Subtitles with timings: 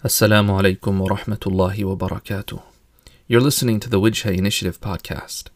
[0.00, 2.63] Assalamu alaikum wa rahmatullahi wa barakatuh.
[3.27, 5.49] You're listening to the Wijha Initiative podcast.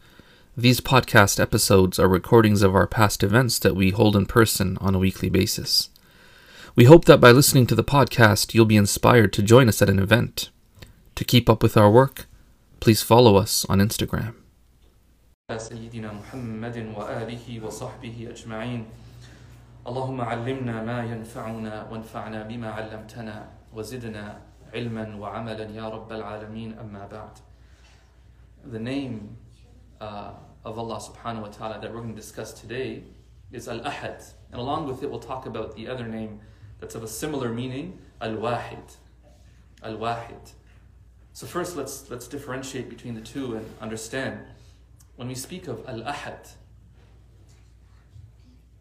[0.56, 4.94] These podcast episodes are recordings of our past events that we hold in person on
[4.94, 5.90] a weekly basis.
[6.76, 9.90] We hope that by listening to the podcast, you'll be inspired to join us at
[9.90, 10.52] an event.
[11.16, 12.28] To keep up with our work,
[12.80, 14.36] please follow us on Instagram.
[15.52, 18.86] سيدنا محمد وآله وصحبه أجمعين
[19.88, 24.41] اللهم علمنا ما ينفعنا وانفعنا بما علمتنا وزدنا
[24.75, 27.39] علما وعملا يا رب العالمين أما بعد
[28.65, 29.37] The name
[30.01, 30.33] uh,
[30.65, 33.05] of Allah subhanahu wa ta'ala that we're going to discuss today
[33.53, 36.41] is Al-Ahad and along with it we'll talk about the other name
[36.79, 38.97] that's of a similar meaning Al-Wahid
[39.83, 40.53] Al-Wahid
[41.33, 44.41] So first let's let's differentiate between the two and understand
[45.17, 46.53] when we speak of Al-Ahad,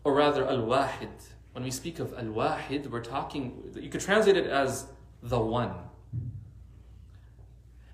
[0.03, 1.09] or rather Al-Wahid,
[1.54, 4.86] when we speak of Al-Wahid, we're talking, you could translate it as
[5.22, 5.72] the one.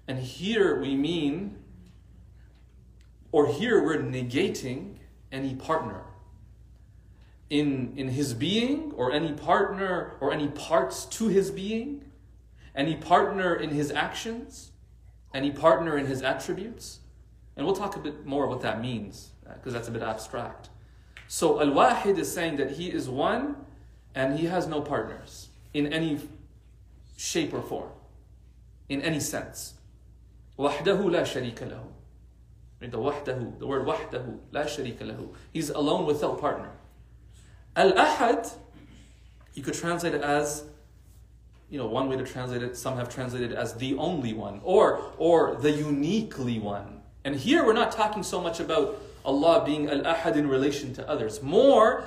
[0.09, 1.59] And here we mean,
[3.33, 4.97] or here we're negating
[5.31, 6.05] any partner
[7.51, 12.11] in, in his being, or any partner, or any parts to his being,
[12.75, 14.71] any partner in his actions,
[15.35, 17.01] any partner in his attributes.
[17.57, 20.71] And we'll talk a bit more what that means, uh, because that's a bit abstract.
[21.30, 23.56] So Al Wahid is saying that he is one
[24.14, 26.20] and he has no partners in any
[27.18, 27.90] shape or form,
[28.90, 29.74] in any sense.
[30.58, 31.82] وحده لا شريك له.
[32.80, 35.34] The wahdahu, the word wahdahu, la sharika lahu.
[35.52, 36.70] He's alone without partner.
[37.76, 38.54] Al Ahad,
[39.56, 40.66] you could translate it as,
[41.70, 45.02] you know, one way to translate it, some have translated as the only one, or
[45.18, 47.02] or the uniquely one.
[47.24, 51.10] And here we're not talking so much about Allah being Al Ahad in relation to
[51.10, 51.42] others.
[51.42, 52.06] More,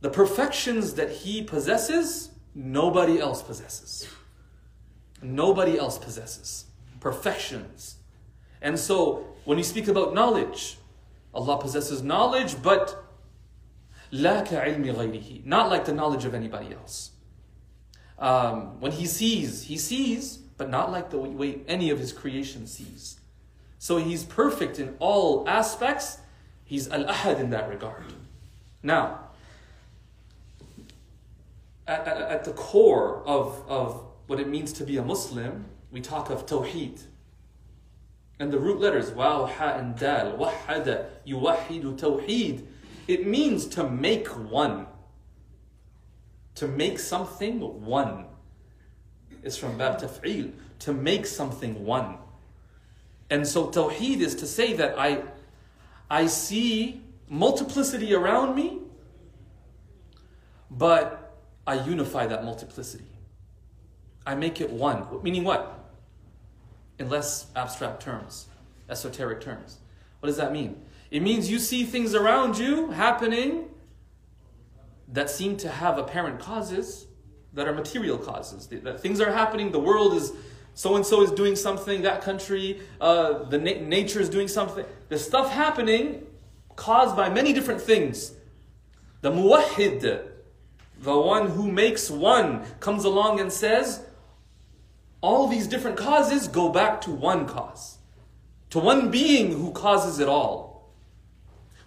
[0.00, 4.08] the perfections that He possesses, nobody else possesses.
[5.20, 6.66] Nobody else possesses.
[7.00, 7.96] Perfections.
[8.62, 10.78] And so, when we speak about knowledge,
[11.34, 13.04] Allah possesses knowledge, but
[14.12, 17.10] لا كعلم غيره, not like the knowledge of anybody else.
[18.18, 22.66] Um, when He sees, He sees, but not like the way any of His creation
[22.66, 23.18] sees.
[23.83, 26.19] So he's perfect in all aspects.
[26.63, 28.13] He's Al Ahad in that regard.
[28.81, 29.19] Now,
[31.85, 35.99] at, at, at, the core of, of what it means to be a Muslim, we
[35.99, 37.01] talk of Tawheed.
[38.39, 42.65] And the root letters, Waw, Ha, and Dal, Wahada, Yuwahidu Tawheed.
[43.09, 44.87] It means to make one.
[46.55, 48.27] To make something one.
[49.43, 50.53] It's from Bab Taf'il.
[50.79, 52.19] To make something one.
[53.33, 55.23] And so Tawheed is to say that I,
[56.07, 58.77] I see multiplicity around me,
[60.69, 61.35] but
[61.65, 63.07] I unify that multiplicity.
[64.23, 65.07] I make it one.
[65.23, 65.89] Meaning what?
[66.99, 68.49] In less abstract terms,
[68.87, 69.79] esoteric terms.
[70.19, 70.79] What does that mean?
[71.09, 73.69] It means you see things around you happening
[75.07, 77.07] that seem to have apparent causes
[77.53, 78.67] that are material causes.
[78.67, 80.33] That things are happening, the world is
[80.75, 84.85] so and so is doing something, that country, uh, the na- nature is doing something.
[85.09, 86.25] There's stuff happening
[86.75, 88.33] caused by many different things.
[89.21, 90.01] The muwahid,
[90.99, 94.03] the one who makes one, comes along and says,
[95.21, 97.97] all these different causes go back to one cause,
[98.71, 100.91] to one being who causes it all.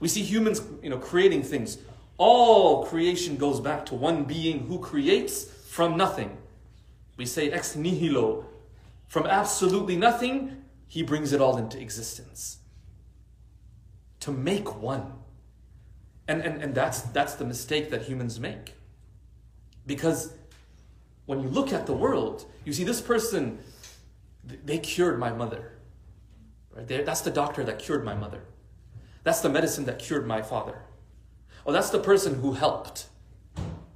[0.00, 1.78] We see humans, you know, creating things.
[2.18, 6.36] All creation goes back to one being who creates from nothing.
[7.16, 8.44] We say ex nihilo,
[9.06, 12.58] from absolutely nothing, he brings it all into existence.
[14.20, 15.12] To make one.
[16.28, 18.74] And, and, and that's, that's the mistake that humans make.
[19.86, 20.32] Because
[21.26, 23.58] when you look at the world, you see this person,
[24.44, 25.72] they cured my mother.
[26.74, 26.86] Right?
[26.86, 28.42] They're, that's the doctor that cured my mother.
[29.22, 30.82] That's the medicine that cured my father.
[31.64, 33.06] Oh, that's the person who helped,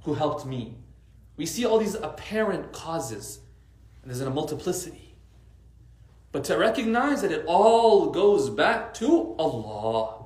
[0.03, 0.77] who helped me.
[1.37, 3.39] We see all these apparent causes,
[4.01, 5.15] and there's a multiplicity.
[6.31, 10.25] But to recognize that it all goes back to Allah.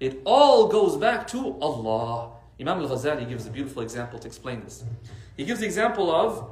[0.00, 2.32] It all goes back to Allah.
[2.60, 4.84] Imam al Ghazali gives a beautiful example to explain this.
[5.36, 6.50] He gives the example of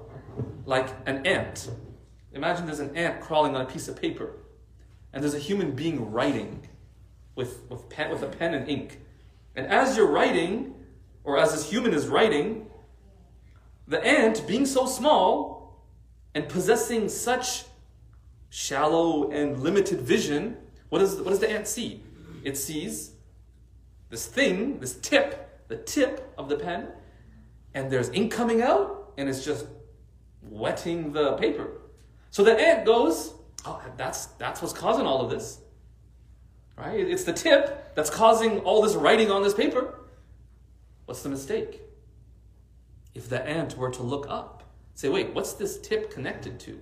[0.67, 1.71] like an ant.
[2.33, 4.37] Imagine there's an ant crawling on a piece of paper,
[5.13, 6.69] and there's a human being writing
[7.35, 9.01] with, with, pen, with a pen and ink.
[9.57, 10.75] And as you're writing,
[11.25, 12.71] or as this human is writing,
[13.87, 15.58] the ant, being so small
[16.39, 17.65] and possessing such
[18.49, 20.57] shallow and limited vision,
[20.89, 22.01] what, is, what does the ant see?
[22.45, 23.11] It sees
[24.09, 26.91] this thing, this tip, the tip of the pen,
[27.75, 29.67] and there's ink coming out, and it's just
[30.41, 31.73] wetting the paper.
[32.31, 33.35] So the ant goes,
[33.65, 35.59] oh, that's, that's what's causing all of this.
[36.77, 37.01] Right?
[37.01, 39.99] It's the tip that's causing all this writing on this paper.
[41.05, 41.83] What's the mistake?
[43.13, 44.58] If the ant were to look up,
[44.99, 46.81] say, wait, what's this tip connected to?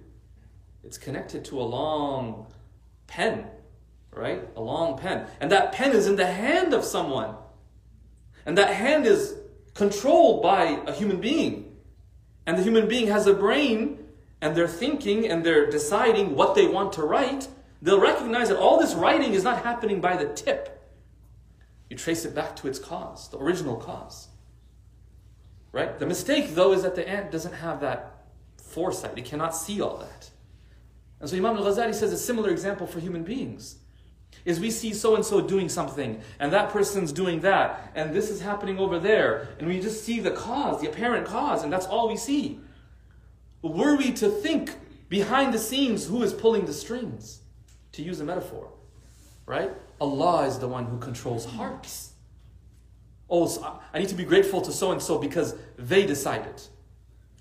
[0.83, 2.47] It's connected to a long
[3.07, 3.45] pen,
[4.11, 4.43] right?
[4.57, 5.27] A long pen.
[5.39, 7.35] And that pen is in the hand of someone.
[8.47, 9.35] And that hand is
[9.75, 11.77] controlled by a human being.
[12.47, 13.99] And the human being has a brain
[14.41, 17.49] and they're thinking and they're deciding what they want to write.
[17.83, 20.91] They'll recognize that all this writing is not happening by the tip.
[21.91, 24.29] You trace it back to its cause, the original cause.
[25.77, 25.99] Right?
[25.99, 28.25] The mistake, though, is that the ant doesn't have that
[28.57, 29.19] foresight.
[29.19, 30.31] It cannot see all that.
[31.21, 33.77] And so Imam al-Ghazali says a similar example for human beings.
[34.47, 38.31] Is we see so and so doing something, and that person's doing that, and this
[38.31, 41.87] is happening over there, and we just see the cause, the apparent cause, and that's
[41.87, 42.59] all we see.
[43.61, 44.77] Were we to think
[45.11, 47.41] behind the scenes who is pulling the strings,
[47.93, 48.73] to use a metaphor,
[49.45, 49.73] right?
[50.01, 52.13] Allah is the one who controls hearts.
[53.29, 56.63] Oh, so I need to be grateful to so and so because they decided.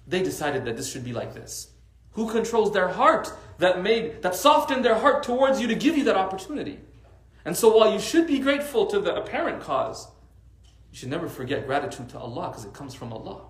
[0.07, 1.71] They decided that this should be like this.
[2.11, 6.05] Who controls their heart that made that softened their heart towards you to give you
[6.05, 6.79] that opportunity?
[7.43, 10.07] And so while you should be grateful to the apparent cause,
[10.91, 13.41] you should never forget gratitude to Allah because it comes from Allah.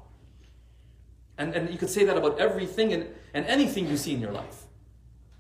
[1.38, 4.32] And, and you could say that about everything and, and anything you see in your
[4.32, 4.64] life.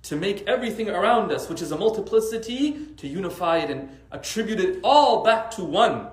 [0.03, 4.79] To make everything around us, which is a multiplicity, to unify it and attribute it
[4.83, 6.09] all back to one,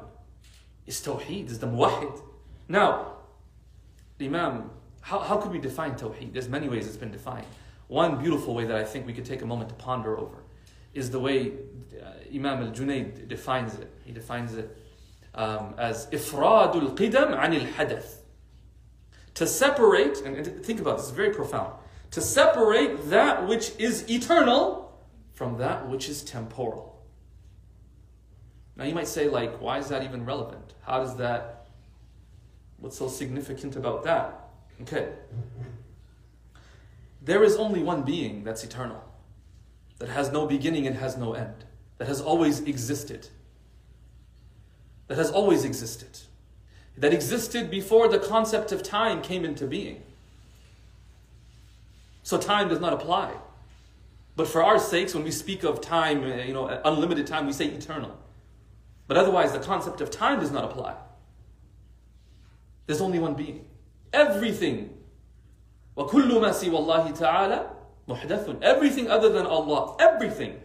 [0.92, 2.20] is Tawheed, is the Muwahid.
[2.68, 3.12] Now,
[4.20, 4.70] Imam
[5.02, 6.32] how, how could we define Tawheed?
[6.32, 7.46] There's many ways it's been defined.
[7.88, 10.44] One beautiful way that I think we could take a moment to ponder over
[10.94, 11.52] is the way
[12.00, 13.90] uh, Imam al-Junayd defines it.
[14.04, 14.76] He defines it
[15.34, 18.18] um, as ifradul qidam anil hadath.
[19.34, 21.72] To separate, and think about this, it's very profound.
[22.12, 24.96] To separate that which is eternal
[25.32, 26.91] from that which is temporal.
[28.82, 30.74] Now you might say, like, why is that even relevant?
[30.80, 31.68] How does that,
[32.78, 34.48] what's so significant about that?
[34.80, 35.10] Okay.
[37.22, 39.00] There is only one being that's eternal,
[40.00, 41.64] that has no beginning and has no end,
[41.98, 43.28] that has always existed.
[45.06, 46.18] That has always existed.
[46.98, 50.02] That existed before the concept of time came into being.
[52.24, 53.32] So time does not apply.
[54.34, 57.66] But for our sakes, when we speak of time, you know, unlimited time, we say
[57.66, 58.18] eternal.
[59.11, 60.95] But otherwise, the concept of time does not apply.
[62.85, 63.65] There's only one being.
[64.13, 64.97] Everything.
[65.97, 67.67] وَكُلُّ مَا سِوَى اللَّهِ تَعَالَى
[68.07, 70.59] مُحْدَثٌ Everything other than Allah, everything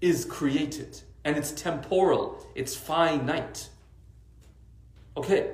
[0.00, 1.00] is created.
[1.24, 2.46] And it's temporal.
[2.54, 3.68] It's finite.
[5.16, 5.52] Okay.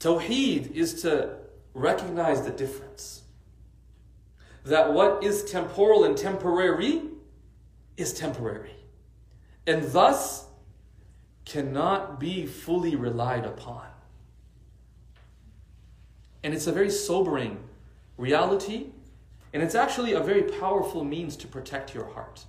[0.00, 1.36] Tawheed is to
[1.74, 3.22] recognize the difference.
[4.64, 7.02] That what is temporal and temporary
[7.96, 8.77] is temporary.
[9.67, 10.45] And thus
[11.45, 13.87] cannot be fully relied upon.
[16.43, 17.57] And it's a very sobering
[18.17, 18.87] reality,
[19.53, 22.45] and it's actually a very powerful means to protect your heart.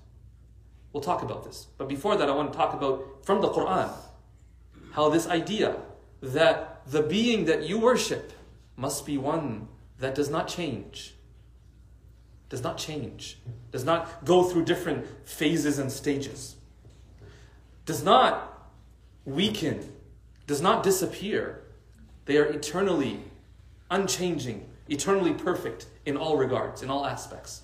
[0.93, 1.67] We'll talk about this.
[1.79, 3.91] But before that, I want to talk about from the Quran
[4.93, 5.77] how this idea
[6.21, 8.33] that the being that you worship
[8.77, 9.69] must be one
[9.99, 11.15] that does not change,
[12.49, 13.39] does not change,
[13.71, 16.57] does not go through different phases and stages,
[17.91, 18.71] does not
[19.25, 19.93] weaken,
[20.47, 21.61] does not disappear.
[22.25, 23.19] They are eternally
[23.91, 27.63] unchanging, eternally perfect in all regards, in all aspects.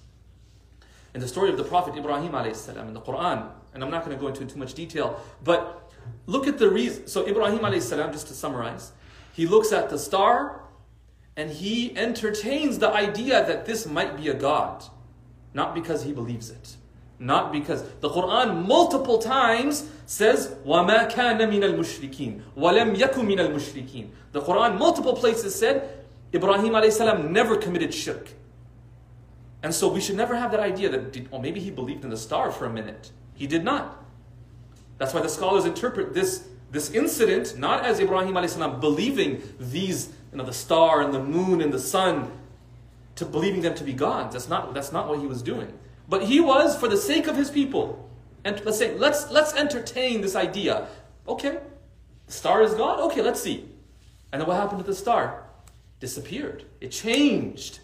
[1.15, 4.17] In the story of the Prophet Ibrahim salam in the Quran, and I'm not going
[4.17, 5.93] to go into too much detail, but
[6.27, 7.07] look at the reason.
[7.07, 8.91] So Ibrahim salam, just to summarize,
[9.33, 10.61] he looks at the star
[11.37, 14.83] and he entertains the idea that this might be a god,
[15.55, 16.75] not because he believes it.
[17.20, 24.10] Not because the Quran multiple times says وَمَا كَانَ مِنَ الْمُشْرِكِينَ وَلَمْ يَكُ مِنَ الْمُشْرِكِينَ
[24.32, 28.32] The Quran multiple places said Ibrahim alayhi never committed shirk.
[29.64, 32.10] And so we should never have that idea that, did, oh, maybe he believed in
[32.10, 33.12] the star for a minute.
[33.36, 34.04] He did not.
[34.98, 40.40] That's why the scholars interpret this, this incident not as Ibrahim alayhi believing these, you
[40.40, 42.32] know, the star and the moon and the sun,
[43.16, 44.34] to believing them to be gods.
[44.34, 45.78] That's not, that's not what he was doing.
[46.09, 48.09] But he was for the sake of his people.
[48.45, 50.87] And let's say, let's, let's entertain this idea.
[51.27, 51.59] Okay,
[52.27, 53.69] the star is God, Okay, let's see.
[54.33, 55.45] And then what happened to the star?
[56.01, 56.65] Disappeared.
[56.81, 57.81] It changed.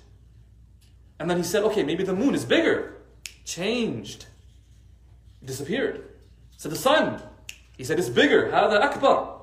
[1.18, 2.96] And then he said, okay, maybe the moon is bigger.
[3.44, 4.26] Changed.
[5.40, 6.04] It disappeared.
[6.56, 7.22] So the sun,
[7.76, 8.50] he said, it's bigger.
[8.50, 9.40] Hadha akbar.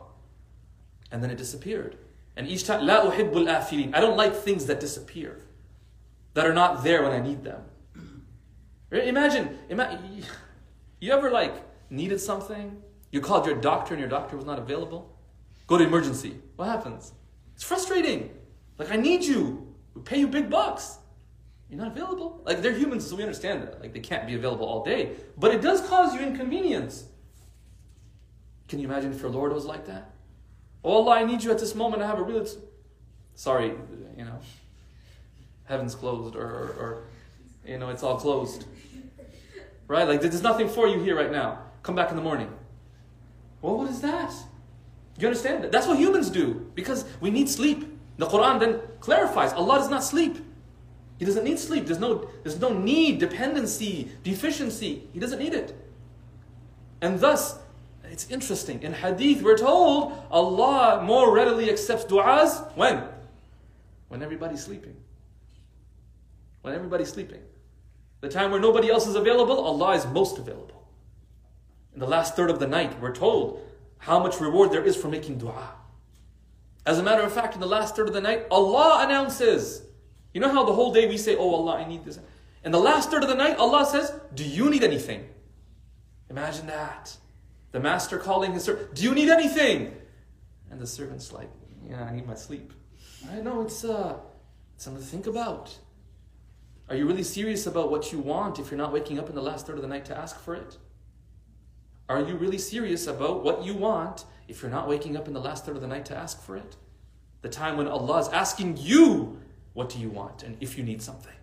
[1.11, 1.97] And then it disappeared.
[2.35, 3.93] And each time, la أحب الأفلين.
[3.93, 5.39] I don't like things that disappear,
[6.33, 7.61] that are not there when I need them.
[8.91, 9.57] Imagine,
[10.99, 11.55] you ever like
[11.89, 12.81] needed something?
[13.11, 15.17] You called your doctor and your doctor was not available?
[15.67, 16.35] Go to emergency.
[16.55, 17.13] What happens?
[17.55, 18.31] It's frustrating.
[18.77, 19.75] Like, I need you.
[19.93, 20.97] We pay you big bucks.
[21.69, 22.41] You're not available.
[22.45, 23.81] Like, they're humans, so we understand that.
[23.81, 25.11] Like, they can't be available all day.
[25.37, 27.05] But it does cause you inconvenience.
[28.67, 30.13] Can you imagine if your Lord was like that?
[30.83, 32.01] Oh Allah, I need you at this moment.
[32.01, 32.45] I have a real.
[33.35, 33.73] Sorry,
[34.17, 34.39] you know,
[35.65, 37.03] heaven's closed, or, or, or
[37.65, 38.65] you know, it's all closed.
[39.89, 40.07] Right?
[40.07, 41.63] Like, there's nothing for you here right now.
[41.81, 42.53] Come back in the morning.
[43.61, 44.31] Well, what is that?
[45.17, 45.65] You understand?
[45.65, 47.85] That's what humans do because we need sleep.
[48.17, 50.37] The Quran then clarifies Allah does not sleep.
[51.17, 51.87] He doesn't need sleep.
[51.87, 55.07] There's no, there's no need, dependency, deficiency.
[55.11, 55.75] He doesn't need it.
[57.01, 57.57] And thus,
[58.03, 58.83] it's interesting.
[58.83, 63.03] In hadith, we're told Allah more readily accepts du'as when?
[64.07, 64.95] When everybody's sleeping.
[66.61, 67.41] When everybody's sleeping.
[68.21, 70.87] The time where nobody else is available, Allah is most available.
[71.93, 73.61] In the last third of the night, we're told
[73.97, 75.73] how much reward there is for making dua.
[76.85, 79.83] As a matter of fact, in the last third of the night, Allah announces.
[80.33, 82.19] You know how the whole day we say, Oh Allah, I need this.
[82.63, 85.27] In the last third of the night, Allah says, Do you need anything?
[86.29, 87.15] Imagine that.
[87.71, 89.95] The master calling his servant, Do you need anything?
[90.71, 91.49] And the servant's like,
[91.87, 92.73] Yeah, I need my sleep.
[93.31, 94.17] I know it's uh
[94.75, 95.77] it's something to think about.
[96.89, 99.41] Are you really serious about what you want if you're not waking up in the
[99.41, 100.77] last third of the night to ask for it?
[102.09, 105.39] Are you really serious about what you want if you're not waking up in the
[105.39, 106.75] last third of the night to ask for it?
[107.43, 109.39] The time when Allah is asking you,
[109.73, 110.41] what do you want?
[110.41, 111.35] And if you need something.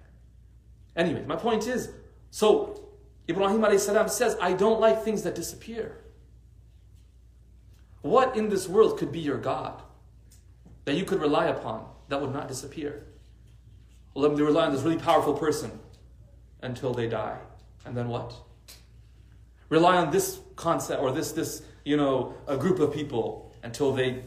[0.97, 1.91] Anyway, my point is,
[2.33, 2.89] so
[3.29, 5.99] Ibrahim salam says, I don't like things that disappear.
[8.03, 9.83] What in this world could be your God
[10.85, 13.07] that you could rely upon that would not disappear?
[14.17, 15.79] Well, them rely on this really powerful person
[16.63, 17.37] until they die.
[17.85, 18.33] And then what?
[19.69, 24.23] Rely on this concept or this, this you know, a group of people until they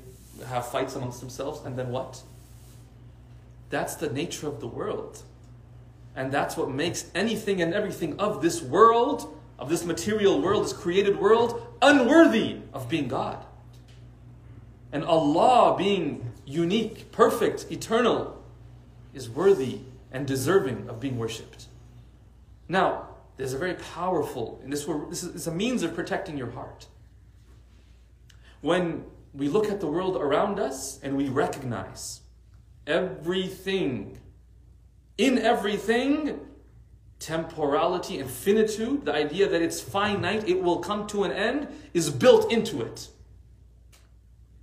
[0.45, 1.65] have fights amongst themselves.
[1.65, 2.21] And then what?
[3.71, 5.23] That's the nature of the world.
[6.15, 10.73] And that's what makes anything and everything of this world, of this material world, this
[10.73, 13.43] created world, unworthy of being God.
[14.91, 18.38] And Allah being unique, perfect, eternal,
[19.13, 19.79] is worthy
[20.11, 21.65] and deserving of being worshipped.
[22.67, 26.87] Now, there's a very powerful, and this, this is a means of protecting your heart.
[28.61, 32.21] When we look at the world around us and we recognize
[32.85, 34.19] everything,
[35.17, 36.39] in everything,
[37.19, 42.09] temporality and finitude, the idea that it's finite, it will come to an end, is
[42.09, 43.07] built into it.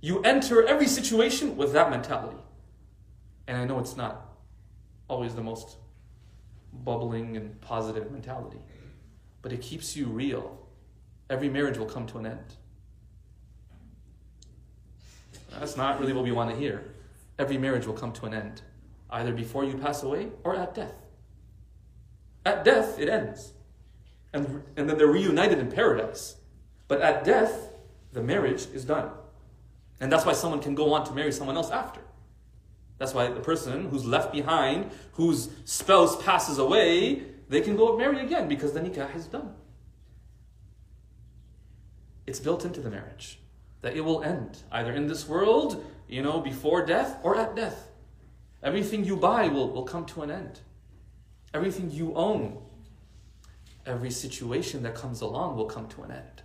[0.01, 2.37] You enter every situation with that mentality.
[3.47, 4.26] And I know it's not
[5.07, 5.77] always the most
[6.83, 8.59] bubbling and positive mentality.
[9.41, 10.67] But it keeps you real.
[11.29, 12.55] Every marriage will come to an end.
[15.51, 16.83] That's not really what we want to hear.
[17.39, 18.61] Every marriage will come to an end,
[19.09, 20.95] either before you pass away or at death.
[22.45, 23.53] At death, it ends.
[24.33, 26.35] And, and then they're reunited in paradise.
[26.87, 27.69] But at death,
[28.13, 29.09] the marriage is done.
[29.99, 32.01] And that's why someone can go on to marry someone else after.
[32.97, 38.19] That's why the person who's left behind, whose spouse passes away, they can go marry
[38.19, 39.53] again because the nikah is done.
[42.25, 43.39] It's built into the marriage
[43.81, 47.89] that it will end either in this world, you know, before death or at death.
[48.63, 50.59] Everything you buy will, will come to an end.
[51.53, 52.61] Everything you own,
[53.85, 56.41] every situation that comes along will come to an end.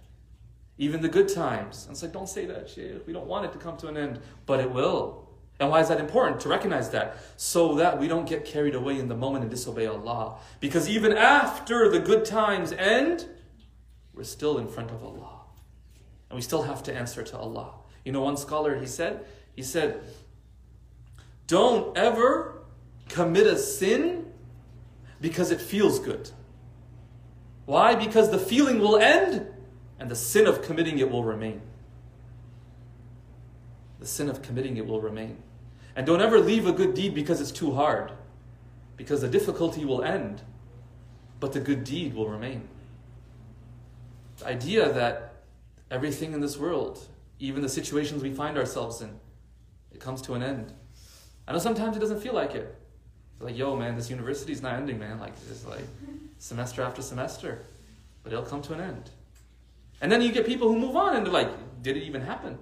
[0.78, 1.85] Even the good times.
[1.85, 3.06] And it's like, don't say that, shit.
[3.06, 5.28] We don't want it to come to an end, but it will.
[5.62, 7.19] And why is that important to recognize that?
[7.37, 10.38] So that we don't get carried away in the moment and disobey Allah.
[10.59, 13.28] Because even after the good times end,
[14.12, 15.42] we're still in front of Allah.
[16.28, 17.75] And we still have to answer to Allah.
[18.04, 20.02] You know, one scholar, he said, he said,
[21.47, 22.64] don't ever
[23.09, 24.33] commit a sin
[25.21, 26.28] because it feels good.
[27.66, 27.95] Why?
[27.95, 29.47] Because the feeling will end
[30.00, 31.61] and the sin of committing it will remain.
[34.00, 35.37] The sin of committing it will remain.
[35.94, 38.12] And don't ever leave a good deed because it's too hard,
[38.96, 40.42] because the difficulty will end,
[41.40, 42.68] but the good deed will remain.
[44.38, 45.34] The idea that
[45.90, 47.06] everything in this world,
[47.38, 49.18] even the situations we find ourselves in,
[49.90, 50.72] it comes to an end.
[51.46, 52.75] I know sometimes it doesn't feel like it.
[53.34, 55.18] It's like, yo, man, this university's not ending, man.
[55.18, 55.84] Like, it's like
[56.38, 57.66] semester after semester,
[58.22, 59.11] but it'll come to an end.
[60.00, 61.50] And then you get people who move on and they're like,
[61.82, 62.58] did it even happen?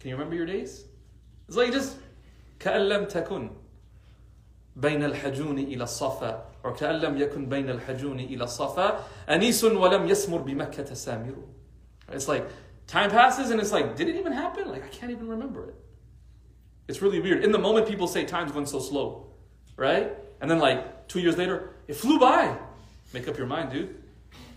[0.00, 0.84] Can you remember your days?
[1.46, 1.96] It's like just
[2.59, 3.49] كأن لم تكن
[4.75, 10.37] بين الحجون إلى الصفا or كأن لم يكن بين الحجون إلى الصفا أنيس ولم يسمر
[10.41, 11.35] بمكة سامر
[12.11, 12.47] It's like
[12.87, 14.69] time passes and it's like, did it even happen?
[14.69, 15.75] Like I can't even remember it.
[16.87, 17.43] It's really weird.
[17.43, 19.27] In the moment, people say time's going so slow,
[19.77, 20.11] right?
[20.41, 22.57] And then like two years later, it flew by.
[23.13, 23.95] Make up your mind, dude.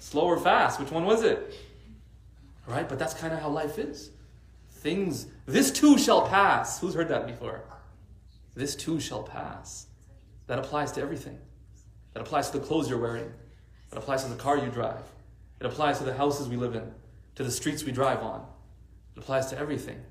[0.00, 0.80] Slow or fast?
[0.80, 1.54] Which one was it?
[2.66, 2.88] Right?
[2.88, 4.10] But that's kind of how life is.
[4.70, 6.80] Things, this too shall pass.
[6.80, 7.62] Who's heard that before?
[8.55, 9.87] This too shall pass.
[10.47, 11.39] That applies to everything.
[12.13, 13.31] That applies to the clothes you're wearing.
[13.89, 15.03] That applies to the car you drive.
[15.59, 16.91] It applies to the houses we live in,
[17.35, 18.45] to the streets we drive on.
[19.15, 20.01] It applies to everything.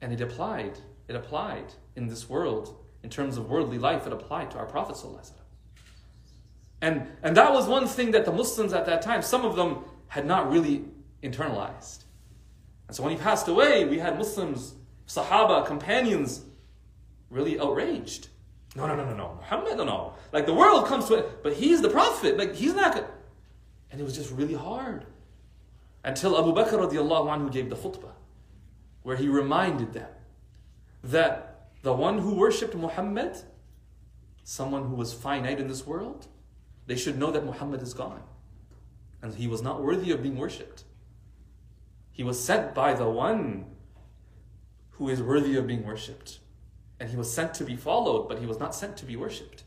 [0.00, 0.78] And it applied,
[1.08, 4.96] it applied in this world, in terms of worldly life, it applied to our Prophet.
[6.82, 9.84] And, and that was one thing that the Muslims at that time, some of them
[10.08, 10.84] had not really
[11.22, 12.04] internalized.
[12.88, 14.74] And so when he passed away, we had Muslims,
[15.08, 16.42] Sahaba, companions,
[17.30, 18.28] really outraged.
[18.74, 19.34] No, no, no, no, no.
[19.36, 20.12] Muhammad, no, no.
[20.32, 22.36] Like the world comes to it, but he's the Prophet.
[22.36, 23.06] Like he's not good.
[23.90, 25.06] And it was just really hard.
[26.04, 28.12] Until Abu Bakr radiallahu anhu gave the khutbah,
[29.02, 30.08] where he reminded them
[31.02, 33.36] that the one who worshipped Muhammad,
[34.44, 36.28] someone who was finite in this world,
[36.86, 38.22] they should know that Muhammad is gone.
[39.22, 40.84] And he was not worthy of being worshipped.
[42.12, 43.66] He was sent by the one
[44.92, 46.40] who is worthy of being worshipped.
[46.99, 49.63] And he was sent to be followed, but he was not sent to be worshipped.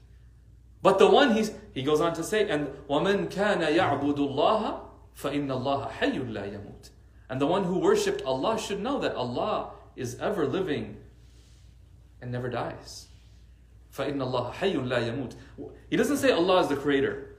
[0.83, 4.81] But the one he's, he goes on to say, and وَمَنْ كَانَ يَعْبُدُ اللَّهَ
[5.19, 6.91] فَإِنَّ اللَّهَ حَيٌّ لَا يَمُوتُ
[7.31, 10.99] And the one who worshipped Allah should know that Allah is ever living
[12.21, 13.07] and never dies.
[13.97, 15.35] فَإِنَّ اللَّهَ حَيٌّ لَا يَمُوتُ
[15.89, 17.37] He doesn't say Allah is the creator.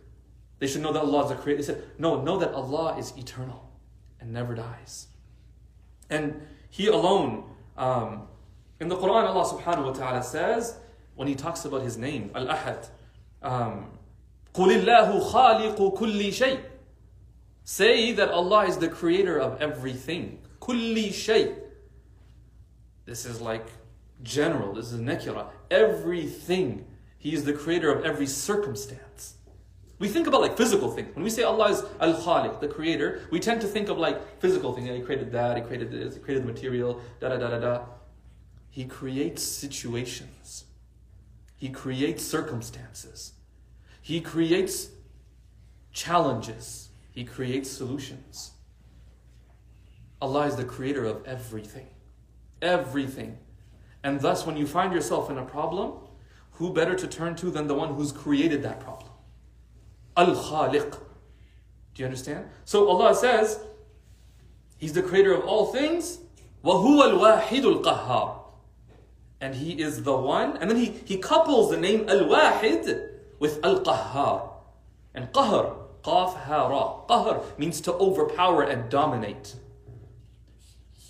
[0.59, 1.57] They should know that Allah is the creator.
[1.57, 3.69] He said, no, know that Allah is eternal
[4.19, 5.07] and never dies.
[6.09, 7.43] And He alone,
[7.77, 8.27] um,
[8.79, 10.77] in the Quran, Allah subhanahu wa ta'ala says,
[11.15, 12.89] when He talks about His name, Al Ahad,
[13.41, 13.91] um,
[14.53, 16.61] قُلِ اللَّهُ خَالِقُ كُلِّ شَيْءٍ
[17.63, 20.39] Say that Allah is the creator of everything.
[20.59, 21.55] كُلِّ شَيْءٍ
[23.05, 23.67] This is like
[24.23, 25.47] general, this is nakira.
[25.71, 26.85] Everything.
[27.17, 29.35] He is the creator of every circumstance.
[29.97, 31.15] We think about like physical things.
[31.15, 34.39] When we say Allah is Al Khaliq, the creator, we tend to think of like
[34.39, 34.87] physical things.
[34.87, 37.59] Yeah, he created that, he created this, he created the material, da da da da
[37.59, 37.85] da.
[38.69, 40.65] He creates situations,
[41.55, 43.33] he creates circumstances,
[44.01, 44.89] he creates
[45.93, 48.51] challenges, he creates solutions.
[50.21, 51.87] Allah is the creator of everything.
[52.61, 53.37] Everything.
[54.03, 55.93] And thus, when you find yourself in a problem,
[56.51, 59.11] who better to turn to than the one who's created that problem?
[60.17, 60.91] Al Khaliq.
[61.93, 62.45] Do you understand?
[62.65, 63.59] So Allah says,
[64.77, 66.19] He's the creator of all things.
[66.63, 68.38] وَهُوَ الْوَاحِدُ الْقَهَّارُ
[69.40, 70.56] and He is the one.
[70.58, 74.50] And then He, he couples the name Al-Wahid with Al-Qahhar.
[75.14, 79.54] And Qahr, Qaf Ha Qahr means to overpower and dominate.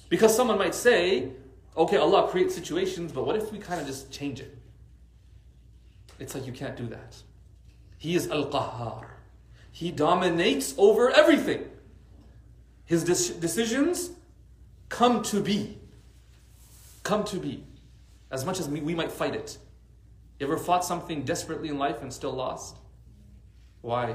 [0.09, 1.31] Because someone might say,
[1.77, 4.57] okay, Allah creates situations, but what if we kind of just change it?
[6.19, 7.17] It's like you can't do that.
[7.99, 9.07] He is Al Qahhar.
[9.73, 11.65] He dominates over everything.
[12.85, 14.11] His de- decisions
[14.89, 15.79] come to be.
[17.05, 17.65] Come to be.
[18.31, 19.59] As much as we, might fight it.
[20.39, 22.77] You ever fought something desperately in life and still lost?
[23.83, 24.15] Why?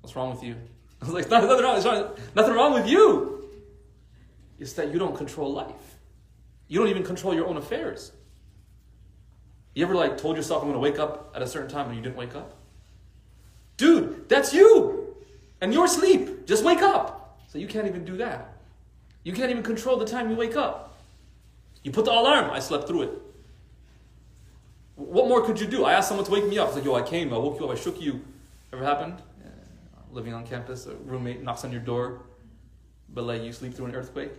[0.00, 0.56] What's wrong with you?
[1.02, 3.48] I was like, nothing wrong, nothing wrong with you.
[4.58, 5.96] It's that you don't control life.
[6.68, 8.12] You don't even control your own affairs.
[9.74, 12.02] You ever like told yourself I'm gonna wake up at a certain time and you
[12.02, 12.58] didn't wake up?
[13.76, 15.16] Dude, that's you!
[15.60, 16.46] And your sleep.
[16.46, 17.40] Just wake up.
[17.48, 18.52] So you can't even do that.
[19.24, 20.89] You can't even control the time you wake up.
[21.82, 23.10] You put the alarm, I slept through it.
[24.96, 25.84] What more could you do?
[25.84, 26.68] I asked someone to wake me up.
[26.68, 28.22] It's like, yo, I came, I woke you up, I shook you.
[28.72, 29.22] Ever happened?
[29.40, 29.48] Yeah.
[30.12, 32.22] Living on campus, a roommate knocks on your door,
[33.08, 34.32] but like you sleep through an earthquake?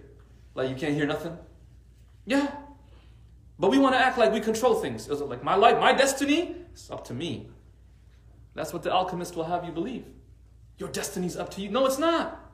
[0.54, 1.38] Like you can't hear nothing?
[2.26, 2.52] Yeah.
[3.58, 5.08] But we want to act like we control things.
[5.08, 6.56] Is like my life, my destiny?
[6.72, 7.50] It's up to me.
[8.54, 10.06] That's what the alchemist will have you believe.
[10.78, 11.70] Your destiny's up to you.
[11.70, 12.51] No, it's not.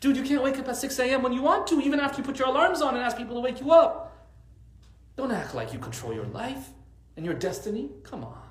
[0.00, 1.22] Dude, you can't wake up at 6 a.m.
[1.22, 3.40] when you want to, even after you put your alarms on and ask people to
[3.40, 4.28] wake you up.
[5.16, 6.68] Don't act like you control your life
[7.16, 7.90] and your destiny.
[8.02, 8.42] Come on.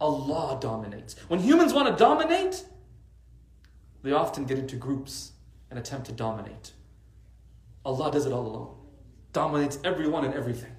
[0.00, 1.14] Allah dominates.
[1.28, 2.64] When humans want to dominate,
[4.02, 5.32] they often get into groups
[5.70, 6.72] and attempt to dominate.
[7.84, 8.74] Allah does it all alone
[9.34, 10.72] dominates everyone and everything.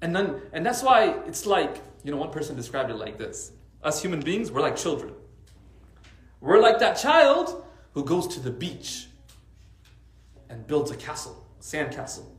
[0.00, 3.52] And then, and that's why it's like, you know, one person described it like this.
[3.84, 5.14] Us human beings, we're like children.
[6.42, 9.06] We're like that child who goes to the beach
[10.48, 12.36] and builds a castle, a sand castle.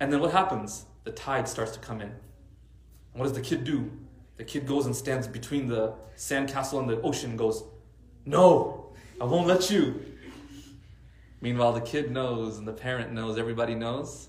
[0.00, 0.84] And then what happens?
[1.04, 2.08] The tide starts to come in.
[2.08, 3.88] And what does the kid do?
[4.36, 7.62] The kid goes and stands between the sandcastle and the ocean and goes,
[8.26, 10.04] No, I won't let you.
[11.40, 14.28] Meanwhile, the kid knows and the parent knows, everybody knows.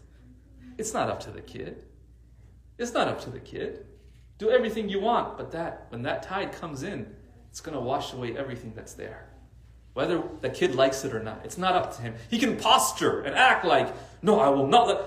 [0.78, 1.86] It's not up to the kid.
[2.78, 3.88] It's not up to the kid.
[4.38, 7.16] Do everything you want, but that when that tide comes in,
[7.54, 9.28] it's going to wash away everything that's there.
[9.94, 12.16] Whether the kid likes it or not, it's not up to him.
[12.32, 14.98] He can posture and act like, no, I will not let,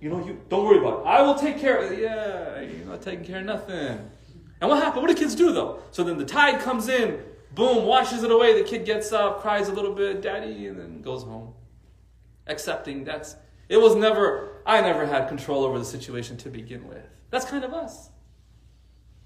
[0.00, 1.06] you know, you don't worry about it.
[1.06, 2.00] I will take care of it.
[2.00, 4.10] Yeah, you're not taking care of nothing.
[4.60, 5.02] And what happened?
[5.02, 5.78] What do kids do though?
[5.92, 7.22] So then the tide comes in,
[7.54, 8.60] boom, washes it away.
[8.60, 11.54] The kid gets up, cries a little bit, daddy, and then goes home.
[12.48, 13.36] Accepting that's,
[13.68, 17.06] it was never, I never had control over the situation to begin with.
[17.30, 18.10] That's kind of us.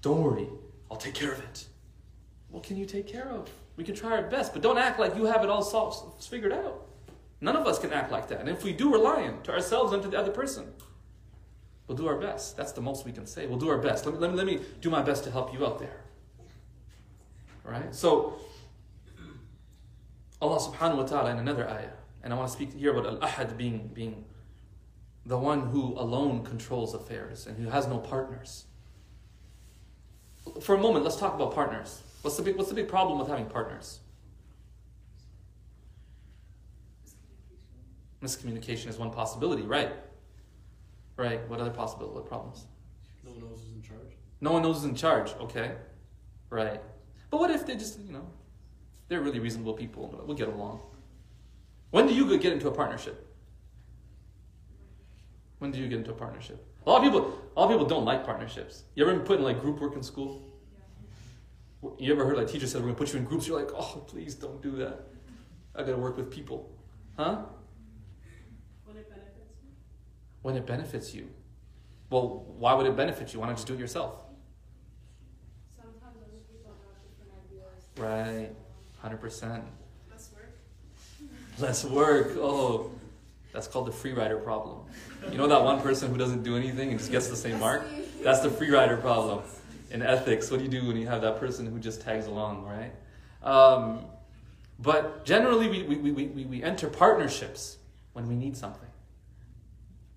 [0.03, 0.47] Don't worry,
[0.91, 1.65] I'll take care of it.
[2.49, 3.49] What can you take care of?
[3.75, 6.53] We can try our best, but don't act like you have it all solved, figured
[6.53, 6.87] out.
[7.39, 8.39] None of us can act like that.
[8.39, 10.65] And if we do, we're lying to ourselves and to the other person.
[11.87, 12.57] We'll do our best.
[12.57, 13.45] That's the most we can say.
[13.45, 14.05] We'll do our best.
[14.05, 16.01] Let me, let me, let me do my best to help you out there.
[17.65, 17.93] All right?
[17.93, 18.39] So,
[20.41, 21.89] Allah subhanahu wa ta'ala in another ayah,
[22.23, 24.25] and I want to speak here about Al Ahad being, being
[25.25, 28.65] the one who alone controls affairs and who has no partners.
[30.61, 32.01] For a moment, let's talk about partners.
[32.21, 33.99] What's the big, what's the big problem with having partners?
[38.21, 39.91] Miscommunication is one possibility, right?
[41.15, 41.47] Right.
[41.49, 42.15] What other possibility?
[42.15, 42.65] What problems?
[43.23, 44.15] No one knows who's in charge.
[44.41, 45.33] No one knows who's in charge.
[45.39, 45.73] Okay.
[46.49, 46.81] Right.
[47.29, 48.27] But what if they just, you know,
[49.07, 50.23] they're really reasonable people.
[50.25, 50.81] We'll get along.
[51.91, 53.23] When do you get into a partnership?
[55.59, 56.63] When do you get into a partnership?
[56.85, 58.83] A lot of people, a lot of people don't like partnerships.
[58.95, 60.41] You ever been put in like group work in school?
[61.99, 63.47] You ever heard like teacher said we're gonna put you in groups?
[63.47, 65.07] You're like, oh, please don't do that.
[65.75, 66.71] I gotta work with people,
[67.17, 67.43] huh?
[68.85, 69.69] When it benefits you.
[70.41, 71.29] When it benefits you.
[72.09, 73.41] Well, why would it benefit you?
[73.41, 74.15] Why not just do it yourself?
[75.75, 78.47] Sometimes other people have different ideas.
[78.47, 78.55] Right,
[78.99, 79.63] hundred percent.
[80.09, 80.57] Less work.
[81.59, 82.37] Less work.
[82.37, 82.89] Oh,
[83.53, 84.79] that's called the free rider problem.
[85.31, 87.83] You know that one person who doesn't do anything and just gets the same mark?
[88.23, 89.41] That's the free rider problem.
[89.89, 92.65] In ethics, what do you do when you have that person who just tags along,
[92.65, 92.93] right?
[93.43, 94.05] Um,
[94.79, 97.77] but generally, we, we, we, we, we enter partnerships
[98.13, 98.89] when we need something.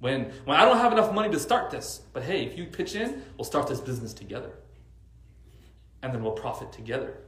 [0.01, 2.95] When, when I don't have enough money to start this, but hey, if you pitch
[2.95, 4.51] in, we'll start this business together.
[6.03, 7.19] And then we'll profit together.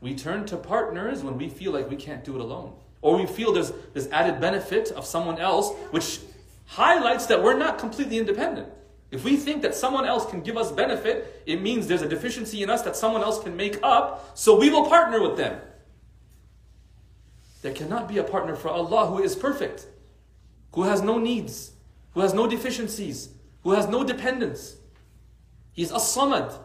[0.00, 2.74] We turn to partners when we feel like we can't do it alone.
[3.02, 6.20] Or we feel there's this added benefit of someone else, which
[6.66, 8.68] highlights that we're not completely independent.
[9.11, 12.63] If we think that someone else can give us benefit, it means there's a deficiency
[12.63, 15.61] in us that someone else can make up, so we will partner with them.
[17.61, 19.87] There cannot be a partner for Allah who is perfect,
[20.73, 21.71] who has no needs,
[22.13, 23.29] who has no deficiencies,
[23.63, 24.75] who has no dependence.
[25.71, 26.57] He's as-samad,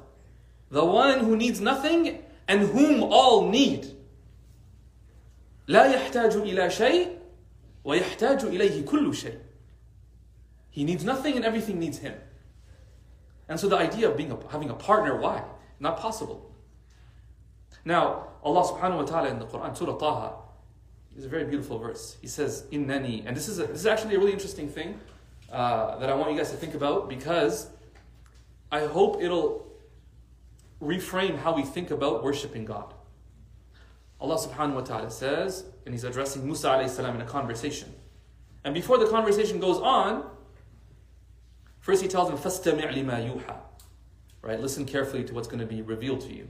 [0.70, 3.96] the one who needs nothing and whom all need.
[5.68, 7.18] لا يحتاج إلى شيء
[7.85, 9.38] ويحتاج إليه كل شيء.
[10.70, 12.14] He needs nothing and everything needs him.
[13.47, 15.43] And so the idea of being a, having a partner, why?
[15.79, 16.51] Not possible.
[17.84, 20.36] Now, Allah subhanahu wa ta'ala in the Quran, Surah Taha,
[21.15, 22.17] is a very beautiful verse.
[22.21, 24.99] He says, Innani, and this is, a, this is actually a really interesting thing
[25.51, 27.69] uh, that I want you guys to think about because
[28.71, 29.67] I hope it'll
[30.81, 32.93] reframe how we think about worshiping God.
[34.19, 37.93] Allah subhanahu wa ta'ala says, and He's addressing Musa alayhi salam in a conversation.
[38.63, 40.25] And before the conversation goes on,
[41.85, 43.57] first He tells him, فَاسْتَمِعْ لِمَا يُوحَى
[44.42, 44.61] Right?
[44.61, 46.49] Listen carefully to what's going to be revealed to you.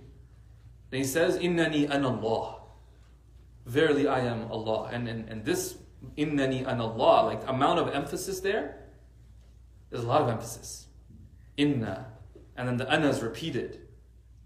[0.91, 2.61] Then He says, إِنَّنِي أَنَا اللَّهِ
[3.67, 4.89] Verily I am Allah.
[4.93, 5.77] And, and, and this
[6.17, 8.81] إِنَّنِي أَنَا اللَّهِ, like amount of emphasis there,
[9.91, 10.87] there's a lot of emphasis.
[11.57, 12.07] Inna.
[12.57, 13.81] And then the ana is repeated.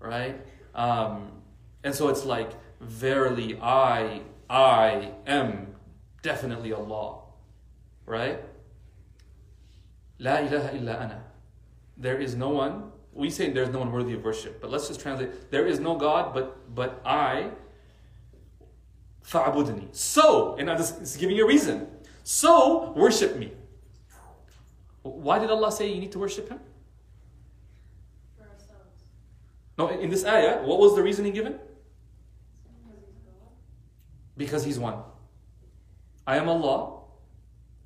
[0.00, 0.40] Right?
[0.74, 1.42] Um,
[1.82, 2.50] and so it's like,
[2.80, 5.74] verily I, I am
[6.22, 7.20] definitely Allah.
[8.06, 8.40] Right?
[10.19, 11.23] La ilaha illa ana.
[11.97, 14.99] There is no one, we say there's no one worthy of worship, but let's just
[14.99, 17.51] translate, there is no God but, but I.
[19.91, 21.87] So, and I'm just, giving you a reason.
[22.23, 23.51] So, worship me.
[25.03, 26.59] Why did Allah say you need to worship Him?
[28.35, 29.03] For ourselves.
[29.77, 31.53] No, in this ayah, what was the reasoning given?
[31.53, 33.51] Because he's God.
[34.37, 34.95] Because He's one.
[36.25, 37.01] I am Allah.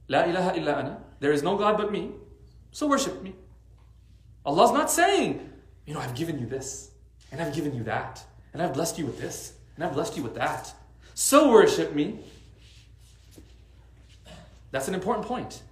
[0.07, 1.02] La ilaha illa ana.
[1.23, 2.11] There is no God but me.
[2.73, 3.33] So worship me.
[4.45, 5.49] Allah's not saying,
[5.85, 6.91] you know, I've given you this,
[7.31, 10.23] and I've given you that, and I've blessed you with this, and I've blessed you
[10.23, 10.73] with that.
[11.13, 12.19] So worship me.
[14.71, 15.63] That's an important point.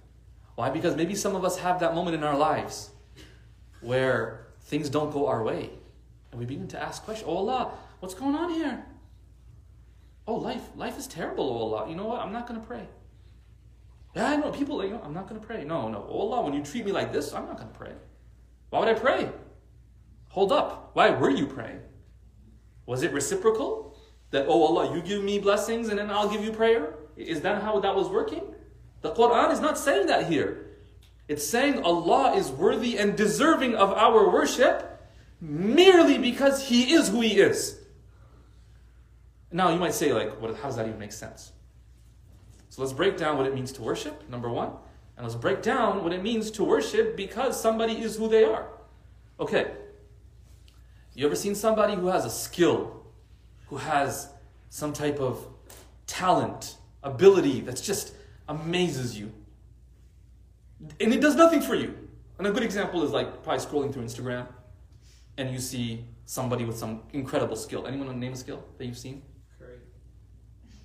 [0.54, 0.70] Why?
[0.70, 2.88] Because maybe some of us have that moment in our lives
[3.82, 5.68] where things don't go our way.
[6.30, 7.28] And we begin to ask questions.
[7.30, 8.86] Oh Allah, what's going on here?
[10.26, 11.90] Oh, life, life is terrible, oh Allah.
[11.90, 12.20] You know what?
[12.20, 12.88] I'm not gonna pray.
[14.14, 15.64] Yeah, I know people, you know, I'm not gonna pray.
[15.64, 16.06] No, no.
[16.08, 17.92] Oh Allah, when you treat me like this, I'm not gonna pray.
[18.70, 19.30] Why would I pray?
[20.28, 20.90] Hold up.
[20.94, 21.80] Why were you praying?
[22.86, 23.96] Was it reciprocal?
[24.30, 26.94] That, oh Allah, you give me blessings and then I'll give you prayer?
[27.16, 28.54] Is that how that was working?
[29.02, 30.66] The Quran is not saying that here.
[31.28, 35.00] It's saying Allah is worthy and deserving of our worship
[35.40, 37.80] merely because He is who He is.
[39.50, 41.52] Now you might say, like, what, how does that even make sense?
[42.72, 44.70] So let's break down what it means to worship, number one.
[45.18, 48.66] And let's break down what it means to worship because somebody is who they are.
[49.38, 49.72] Okay.
[51.12, 53.04] You ever seen somebody who has a skill,
[53.66, 54.30] who has
[54.70, 55.46] some type of
[56.06, 58.14] talent, ability that's just
[58.48, 59.30] amazes you?
[60.98, 62.08] And it does nothing for you.
[62.38, 64.46] And a good example is like probably scrolling through Instagram
[65.36, 67.86] and you see somebody with some incredible skill.
[67.86, 69.20] Anyone name a skill that you've seen?
[69.58, 69.76] Curry.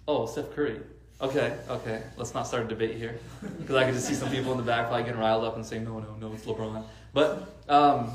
[0.06, 0.82] Oh, Steph Curry.
[1.20, 2.04] Okay, okay.
[2.16, 3.18] Let's not start a debate here,
[3.60, 5.66] because I could just see some people in the back probably getting riled up and
[5.66, 8.12] saying, "No, no, no, it's LeBron." But um,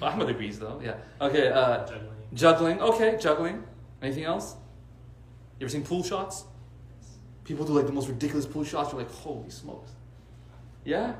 [0.00, 0.80] Ahmed agrees, though.
[0.82, 0.94] Yeah.
[1.20, 1.48] Okay.
[1.48, 2.16] Uh, Juggling.
[2.32, 2.80] juggling.
[2.80, 3.62] Okay, juggling.
[4.00, 4.56] Anything else?
[5.58, 6.44] You ever seen pool shots?
[7.44, 8.92] People do like the most ridiculous pool shots.
[8.92, 9.90] You're like, holy smokes.
[10.84, 11.14] Yeah.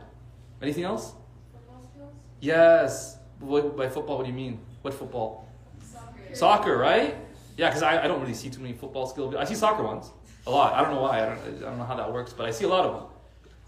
[0.63, 1.13] Anything else?
[1.53, 2.13] Football skills?
[2.41, 3.19] Yes.
[3.41, 4.61] What, by football, what do you mean?
[4.81, 5.49] What football?
[5.83, 6.35] Soccer.
[6.35, 7.15] Soccer, right?
[7.57, 9.35] Yeah, because I, I don't really see too many football skills.
[9.35, 10.11] I see soccer ones
[10.47, 10.75] a lot.
[10.75, 11.23] I don't know why.
[11.23, 13.11] I don't, I don't know how that works, but I see a lot of them.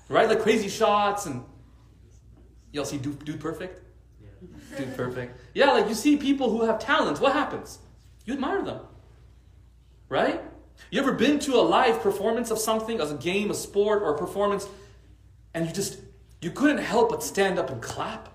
[0.08, 0.28] Right?
[0.28, 1.44] Like crazy shots and.
[2.72, 3.82] Y'all see Dude, Dude Perfect?
[4.20, 4.78] Yeah.
[4.78, 5.40] Dude Perfect.
[5.54, 7.20] Yeah, like you see people who have talents.
[7.20, 7.78] What happens?
[8.24, 8.80] You admire them.
[10.08, 10.42] Right?
[10.90, 14.14] You ever been to a live performance of something, as a game, a sport, or
[14.14, 14.68] a performance,
[15.54, 16.00] and you just
[16.40, 18.28] you couldn't help but stand up and clap?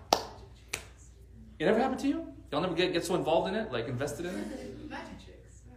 [1.59, 2.27] It ever happened to you?
[2.51, 4.72] Y'all never get, get so involved in it, like invested in it?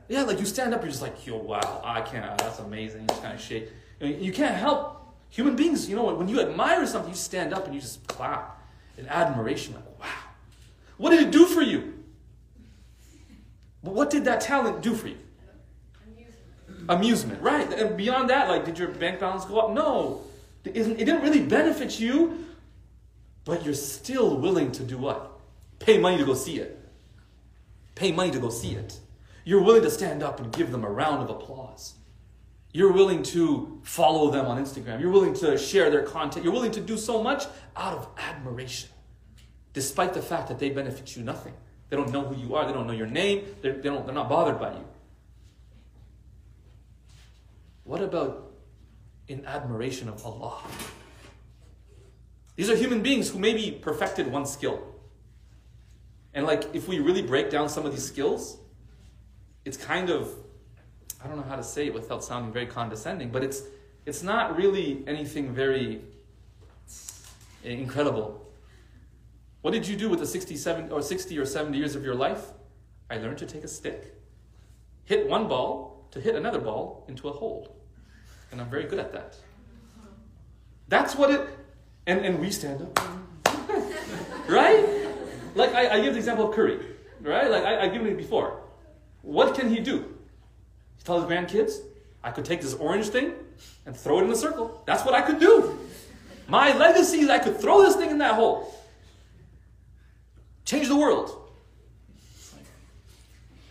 [0.09, 3.03] Yeah, like you stand up, you're just like, yo, wow, I can't, uh, that's amazing.
[3.03, 3.71] You just kind of shake.
[4.01, 6.19] You, know, you can't help human beings, you know, what?
[6.19, 8.63] when you admire something, you stand up and you just clap
[8.97, 10.07] in admiration, like, wow.
[10.97, 11.95] What did it do for you?
[13.83, 15.19] But what did that talent do for you?
[16.07, 16.91] Amusement.
[16.91, 17.73] Amusement, right?
[17.73, 19.73] And beyond that, like, did your bank balance go up?
[19.73, 20.23] No.
[20.65, 22.47] It didn't really benefit you,
[23.45, 25.39] but you're still willing to do what?
[25.79, 26.81] Pay money to go see it.
[27.95, 28.99] Pay money to go see it.
[29.47, 31.95] You're willing to stand up and give them a round of applause.
[32.73, 35.01] You're willing to follow them on Instagram.
[35.01, 36.45] You're willing to share their content.
[36.45, 37.45] You're willing to do so much
[37.77, 38.91] out of admiration,
[39.73, 41.55] despite the fact that they benefit you nothing.
[41.91, 42.67] They don't know who you are.
[42.67, 43.45] They don't know your name.
[43.63, 44.85] They're, they don't, they're not bothered by you.
[47.85, 48.51] What about
[49.29, 50.61] in admiration of Allah?
[52.57, 54.83] These are human beings who maybe perfected one skill.
[56.35, 58.59] And like if we really break down some of these skills,
[59.67, 60.33] it's kind of
[61.23, 63.63] I don't know how to say it without sounding very condescending, but it's
[64.07, 66.03] it's not really anything very
[67.65, 68.49] incredible.
[69.63, 72.53] What did you do with the 67 or 60 or 70 years of your life?
[73.11, 74.15] I learned to take a stick,
[75.05, 77.77] hit one ball to hit another ball into a hole.
[78.53, 79.37] And I'm very good at that.
[80.87, 81.49] That's what it
[82.07, 83.01] and, and we stand up.
[84.49, 84.87] right?
[85.57, 86.79] Like I, I give the example of Curry,
[87.21, 87.51] right?
[87.51, 88.63] Like I, I've given it before.
[89.27, 90.15] What can he do?
[90.99, 91.81] He tells his grandkids,
[92.23, 93.33] I could take this orange thing
[93.85, 94.85] and throw it in a circle.
[94.87, 95.81] That's what I could do.
[96.47, 98.73] My legacy is I could throw this thing in that hole.
[100.65, 101.51] Change the world.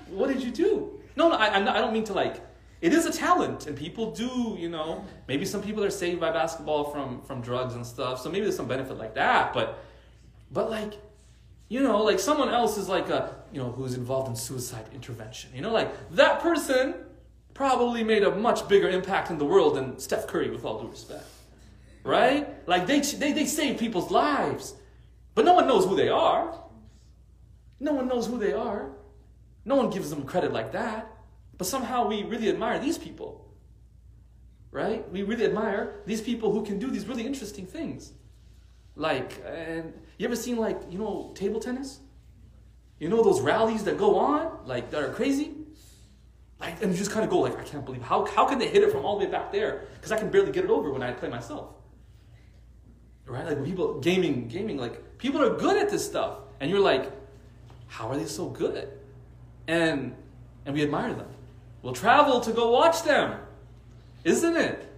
[0.09, 0.99] What did you do?
[1.15, 2.41] No, no, I, I don't mean to like.
[2.81, 5.05] It is a talent, and people do, you know.
[5.29, 8.57] Maybe some people are saved by basketball from from drugs and stuff, so maybe there's
[8.57, 9.53] some benefit like that.
[9.53, 9.79] But,
[10.51, 10.95] but like,
[11.69, 15.49] you know, like someone else is like a, you know, who's involved in suicide intervention.
[15.55, 16.93] You know, like that person
[17.53, 20.89] probably made a much bigger impact in the world than Steph Curry, with all due
[20.89, 21.23] respect.
[22.03, 22.67] Right?
[22.67, 24.75] Like they they they save people's lives,
[25.35, 26.53] but no one knows who they are.
[27.79, 28.91] No one knows who they are.
[29.63, 31.09] No one gives them credit like that.
[31.57, 33.31] But somehow we really admire these people.
[34.71, 35.09] Right?
[35.09, 38.11] We really admire these people who can do these really interesting things.
[38.97, 42.01] Like, and you ever seen like, you know, table tennis?
[42.99, 45.51] You know those rallies that go on, like that are crazy?
[46.59, 48.69] Like, and you just kind of go like, I can't believe how how can they
[48.69, 49.83] hit it from all the way back there?
[49.95, 51.75] Because I can barely get it over when I play myself.
[53.25, 53.45] Right?
[53.45, 56.37] Like people gaming, gaming, like people are good at this stuff.
[56.59, 57.11] And you're like,
[57.87, 58.89] how are they so good?
[59.67, 60.15] And
[60.65, 61.27] and we admire them.
[61.81, 63.39] We'll travel to go watch them.
[64.23, 64.89] Isn't it?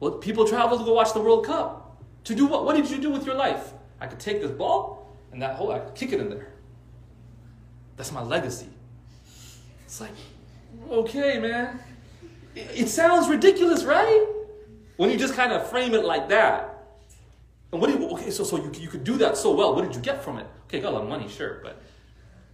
[0.00, 2.02] Well, people travel to go watch the World Cup.
[2.24, 2.64] To do what?
[2.64, 3.72] What did you do with your life?
[4.00, 6.49] I could take this ball and that hole, I could kick it in there.
[8.00, 8.70] That's my legacy.
[9.84, 10.14] It's like,
[10.90, 11.78] okay, man.
[12.54, 14.26] It, it sounds ridiculous, right?
[14.96, 16.82] When you just kind of frame it like that.
[17.70, 19.74] And what do you, okay, so, so you, you could do that so well.
[19.74, 20.46] What did you get from it?
[20.64, 21.82] Okay, got a lot of money, sure, but.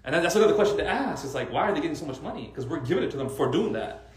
[0.03, 1.25] And then that's another question to ask.
[1.25, 2.49] It's like, why are they getting so much money?
[2.49, 4.11] Because we're giving it to them for doing that.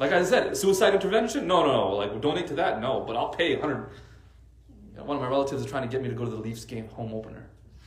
[0.00, 1.46] Like I said, suicide intervention?
[1.46, 1.90] No, no, no.
[1.90, 2.80] Like, donate to that?
[2.80, 3.90] No, but I'll pay 100.
[5.06, 6.88] One of my relatives is trying to get me to go to the Leafs game
[6.88, 7.46] home opener.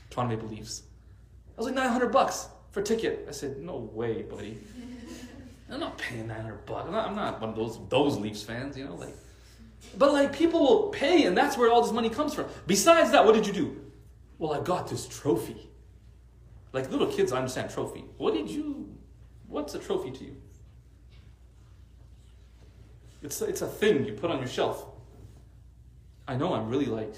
[0.09, 0.83] Toronto Maple Leafs.
[1.55, 3.25] I was like, 900 bucks for a ticket.
[3.27, 4.59] I said, no way, buddy.
[5.71, 6.85] I'm not paying 900 bucks.
[6.85, 9.15] I'm not, I'm not one of those, those Leafs fans, you know, like.
[9.97, 12.45] But like people will pay, and that's where all this money comes from.
[12.67, 13.81] Besides that, what did you do?
[14.37, 15.69] Well, I got this trophy.
[16.73, 18.03] Like little kids, I understand trophy.
[18.17, 18.93] What did you?
[19.47, 20.35] What's a trophy to you?
[23.21, 24.85] It's it's a thing you put on your shelf.
[26.27, 27.15] I know I'm really like,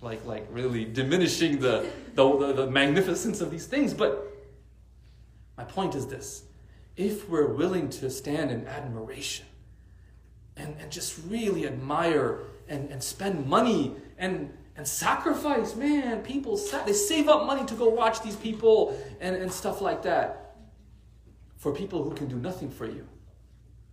[0.00, 4.26] like like really diminishing the the, the, the magnificence of these things, but
[5.56, 6.44] my point is this:
[6.96, 9.46] if we're willing to stand in admiration
[10.58, 15.74] and, and just really admire and, and spend money and, and sacrifice.
[15.74, 20.02] Man, people they save up money to go watch these people and, and stuff like
[20.02, 20.56] that.
[21.56, 23.06] For people who can do nothing for you.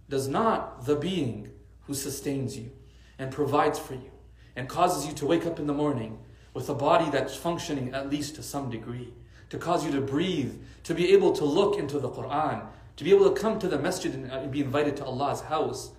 [0.09, 1.49] Does not the being
[1.81, 2.71] who sustains you
[3.17, 4.11] and provides for you
[4.55, 6.17] and causes you to wake up in the morning
[6.53, 9.13] with a body that's functioning at least to some degree,
[9.49, 12.65] to cause you to breathe, to be able to look into the Quran,
[12.95, 15.91] to be able to come to the masjid and uh, be invited to Allah's house,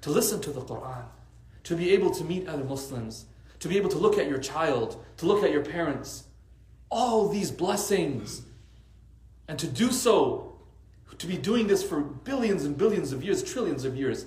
[0.00, 1.04] to listen to the Quran,
[1.64, 3.26] to be able to meet other Muslims,
[3.60, 6.24] to be able to look at your child, to look at your parents.
[6.90, 8.42] All these blessings.
[9.46, 10.56] And to do so,
[11.18, 14.26] to be doing this for billions and billions of years, trillions of years.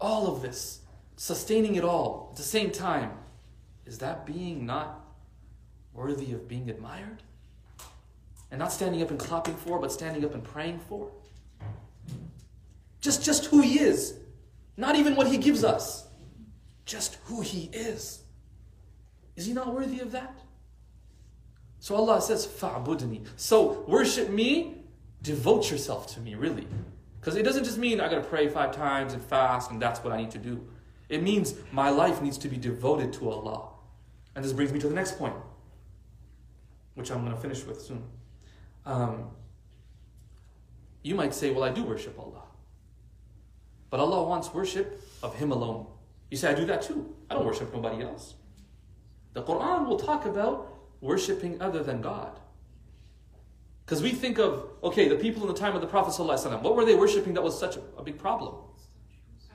[0.00, 0.80] All of this,
[1.16, 3.12] sustaining it all at the same time,
[3.86, 5.04] is that being not
[5.92, 7.22] worthy of being admired?
[8.50, 11.10] And not standing up and clapping for, but standing up and praying for?
[13.00, 14.14] Just, just who he is.
[14.76, 16.06] Not even what he gives us.
[16.84, 18.22] Just who he is.
[19.36, 20.38] Is he not worthy of that?
[21.80, 23.26] So Allah says, Fa'budni.
[23.36, 24.84] So worship me,
[25.22, 26.66] devote yourself to me, really.
[27.20, 30.12] Because it doesn't just mean I gotta pray five times and fast and that's what
[30.12, 30.66] I need to do.
[31.14, 33.68] It means my life needs to be devoted to Allah.
[34.34, 35.36] And this brings me to the next point,
[36.94, 38.02] which I'm gonna finish with soon.
[38.84, 39.30] Um,
[41.04, 42.42] you might say, well, I do worship Allah.
[43.90, 45.86] But Allah wants worship of Him alone.
[46.32, 47.14] You say, I do that too.
[47.30, 48.34] I don't worship nobody else.
[49.34, 50.66] The Quran will talk about
[51.00, 52.40] worshiping other than God.
[53.86, 56.74] Because we think of, okay, the people in the time of the Prophet, ﷺ, what
[56.74, 58.56] were they worshiping that was such a, a big problem?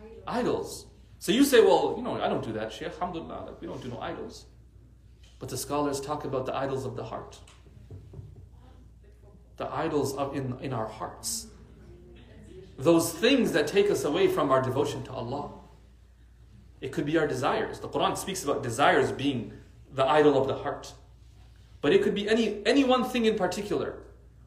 [0.01, 0.23] Idols.
[0.25, 0.85] Idols.
[1.19, 3.81] So you say, well, you know, I don't do that, Shaykh, alhamdulillah, like, we don't
[3.81, 4.45] do no idols.
[5.37, 7.37] But the scholars talk about the idols of the heart.
[9.57, 11.47] The idols of in, in our hearts
[12.79, 15.51] those things that take us away from our devotion to Allah.
[16.79, 17.79] It could be our desires.
[17.79, 19.51] The Quran speaks about desires being
[19.93, 20.93] the idol of the heart.
[21.81, 23.99] But it could be any, any one thing in particular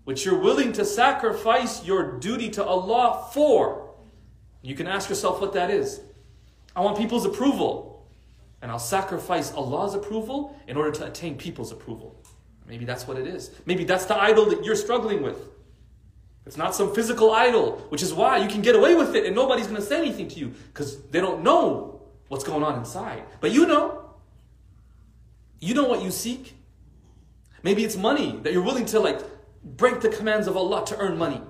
[0.05, 3.95] which you're willing to sacrifice your duty to Allah for.
[4.61, 6.01] You can ask yourself what that is.
[6.75, 8.07] I want people's approval.
[8.61, 12.23] And I'll sacrifice Allah's approval in order to attain people's approval.
[12.67, 13.51] Maybe that's what it is.
[13.67, 15.37] Maybe that's the idol that you're struggling with.
[16.47, 19.35] It's not some physical idol, which is why you can get away with it and
[19.35, 23.25] nobody's going to say anything to you because they don't know what's going on inside.
[23.41, 24.11] But you know.
[25.61, 26.55] You know what you seek.
[27.63, 29.21] Maybe it's money that you're willing to like
[29.65, 31.41] break the commands of Allah to earn money.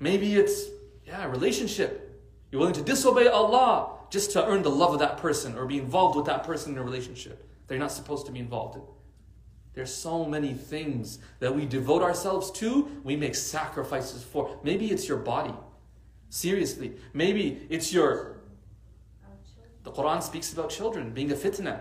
[0.00, 0.64] Maybe it's
[1.06, 2.20] yeah, relationship.
[2.50, 5.78] You're willing to disobey Allah just to earn the love of that person or be
[5.78, 8.82] involved with that person in a relationship that you're not supposed to be involved in.
[9.74, 14.58] There's so many things that we devote ourselves to, we make sacrifices for.
[14.62, 15.52] Maybe it's your body.
[16.30, 16.92] Seriously.
[17.12, 18.36] Maybe it's your.
[19.82, 21.80] The Quran speaks about children being a fitna.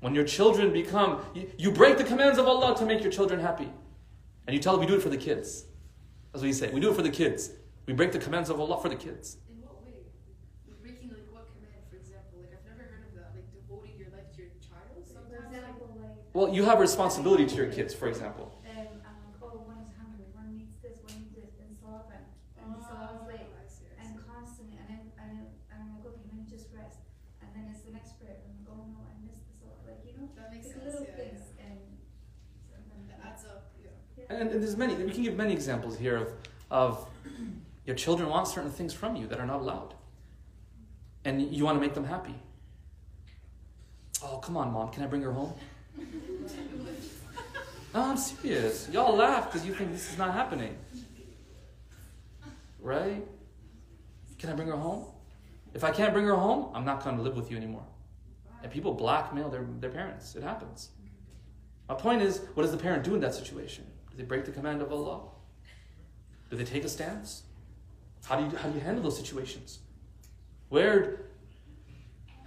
[0.00, 1.20] When your children become.
[1.34, 3.68] You, you break the commands of Allah to make your children happy.
[4.46, 5.64] And you tell them we do it for the kids.
[6.32, 6.70] That's what you say.
[6.70, 7.50] We do it for the kids.
[7.86, 9.38] We break the commands of Allah for the kids.
[9.50, 10.02] In what way?
[10.82, 12.38] Breaking like what command, for example?
[12.42, 13.30] Like I've never heard of that.
[13.34, 14.90] Like devoting your life to your child.
[15.06, 18.52] For Sometimes like example, like Well, you have a responsibility to your kids, for example.
[18.68, 18.84] um,
[19.40, 22.12] oh, one is hungry, one needs this, one needs this, and so on.
[22.60, 25.96] And so I was like, I see, I and constantly, and then and then I'm
[25.96, 27.00] like, okay, let me just rest.
[27.40, 29.64] And then it's the next prayer, and I'm like, oh no, I missed this.
[29.64, 30.84] Or like, you know, That makes sense.
[30.84, 31.72] little Yeah, things, yeah.
[31.72, 31.80] and
[32.68, 33.72] sometimes That adds up.
[33.80, 34.28] Yeah.
[34.28, 36.28] And, and there's many, we can give many examples here of,
[36.68, 37.08] of
[37.88, 39.96] your children want certain things from you that are not allowed.
[41.24, 42.36] and you want to make them happy.
[44.20, 45.56] Oh, come on, mom, can I bring her home?
[47.94, 48.88] No, I'm serious.
[48.92, 50.76] Y'all laugh because you think this is not happening.
[52.80, 53.26] Right?
[54.38, 55.06] Can I bring her home?
[55.72, 57.86] If I can't bring her home, I'm not going to live with you anymore.
[58.62, 60.34] And people blackmail their, their parents.
[60.36, 60.90] It happens.
[61.88, 63.84] My point is, what does the parent do in that situation?
[64.10, 65.20] Do they break the command of Allah?
[66.50, 67.44] Do they take a stance?
[68.24, 69.78] How do you, how do you handle those situations?
[70.68, 71.26] Where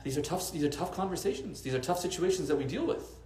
[0.04, 1.62] these are tough these are tough conversations.
[1.62, 3.19] These are tough situations that we deal with.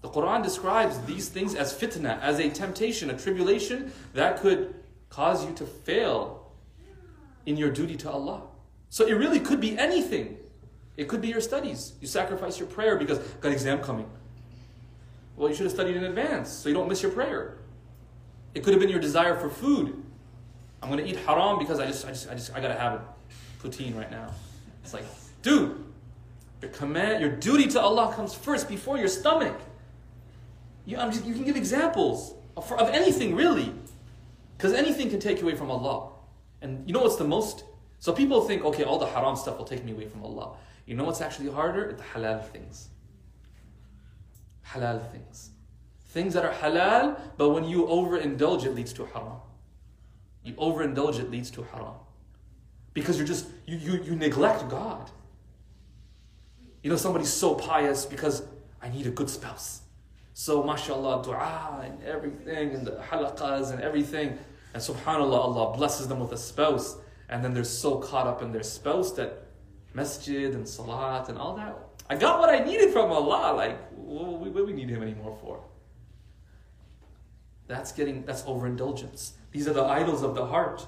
[0.00, 4.74] The Quran describes these things as fitna, as a temptation, a tribulation that could
[5.08, 6.52] cause you to fail
[7.46, 8.42] in your duty to Allah.
[8.90, 10.36] So it really could be anything.
[10.96, 11.94] It could be your studies.
[12.00, 14.08] You sacrifice your prayer because got exam coming.
[15.36, 17.58] Well, you should have studied in advance so you don't miss your prayer.
[18.54, 20.02] It could have been your desire for food.
[20.82, 23.00] I'm gonna eat haram because I just I just I just I gotta have it.
[23.62, 24.32] Poutine right now.
[24.84, 25.04] It's like,
[25.42, 25.84] dude,
[26.62, 29.60] your command, your duty to Allah comes first before your stomach.
[30.88, 33.74] You, just, you can give examples of, of anything really,
[34.56, 36.12] because anything can take you away from Allah.
[36.62, 37.64] And you know what's the most?
[37.98, 40.56] So people think, okay, all the haram stuff will take me away from Allah.
[40.86, 41.92] You know what's actually harder?
[41.92, 42.88] The halal things.
[44.66, 45.50] Halal things.
[46.06, 49.42] Things that are halal, but when you overindulge, it leads to haram.
[50.42, 51.96] You overindulge, it leads to haram.
[52.94, 55.10] Because you're just, you, you, you neglect God.
[56.82, 58.42] You know, somebody's so pious because
[58.80, 59.82] I need a good spouse.
[60.40, 64.38] So, mashallah, dua and everything, and the halaqas and everything.
[64.72, 66.96] And subhanAllah, Allah blesses them with a spouse.
[67.28, 69.48] And then they're so caught up in their spouse that
[69.94, 71.76] masjid and salat and all that.
[72.08, 73.52] I got what I needed from Allah.
[73.56, 75.64] Like, what do we need Him anymore for?
[77.66, 79.32] That's getting, that's overindulgence.
[79.50, 80.86] These are the idols of the heart.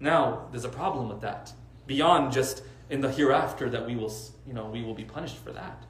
[0.00, 1.52] Now, there's a problem with that.
[1.86, 4.14] Beyond just in the hereafter that we will,
[4.46, 5.84] you know, we will be punished for that.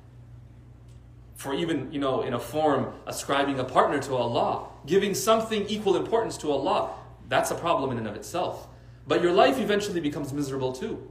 [1.43, 5.97] For even, you know, in a form ascribing a partner to Allah, giving something equal
[5.97, 6.93] importance to Allah,
[7.29, 8.69] that's a problem in and of itself.
[9.09, 11.11] But your life eventually becomes miserable too.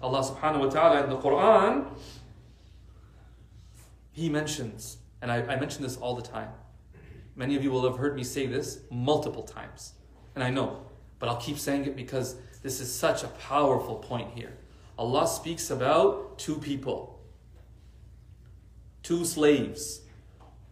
[0.00, 1.88] Allah subhanahu wa ta'ala in the Quran,
[4.12, 6.50] He mentions, and I, I mention this all the time.
[7.34, 9.94] Many of you will have heard me say this multiple times.
[10.36, 10.86] And I know,
[11.18, 14.56] but I'll keep saying it because this is such a powerful point here.
[14.96, 17.19] Allah speaks about two people,
[19.03, 20.01] two slaves.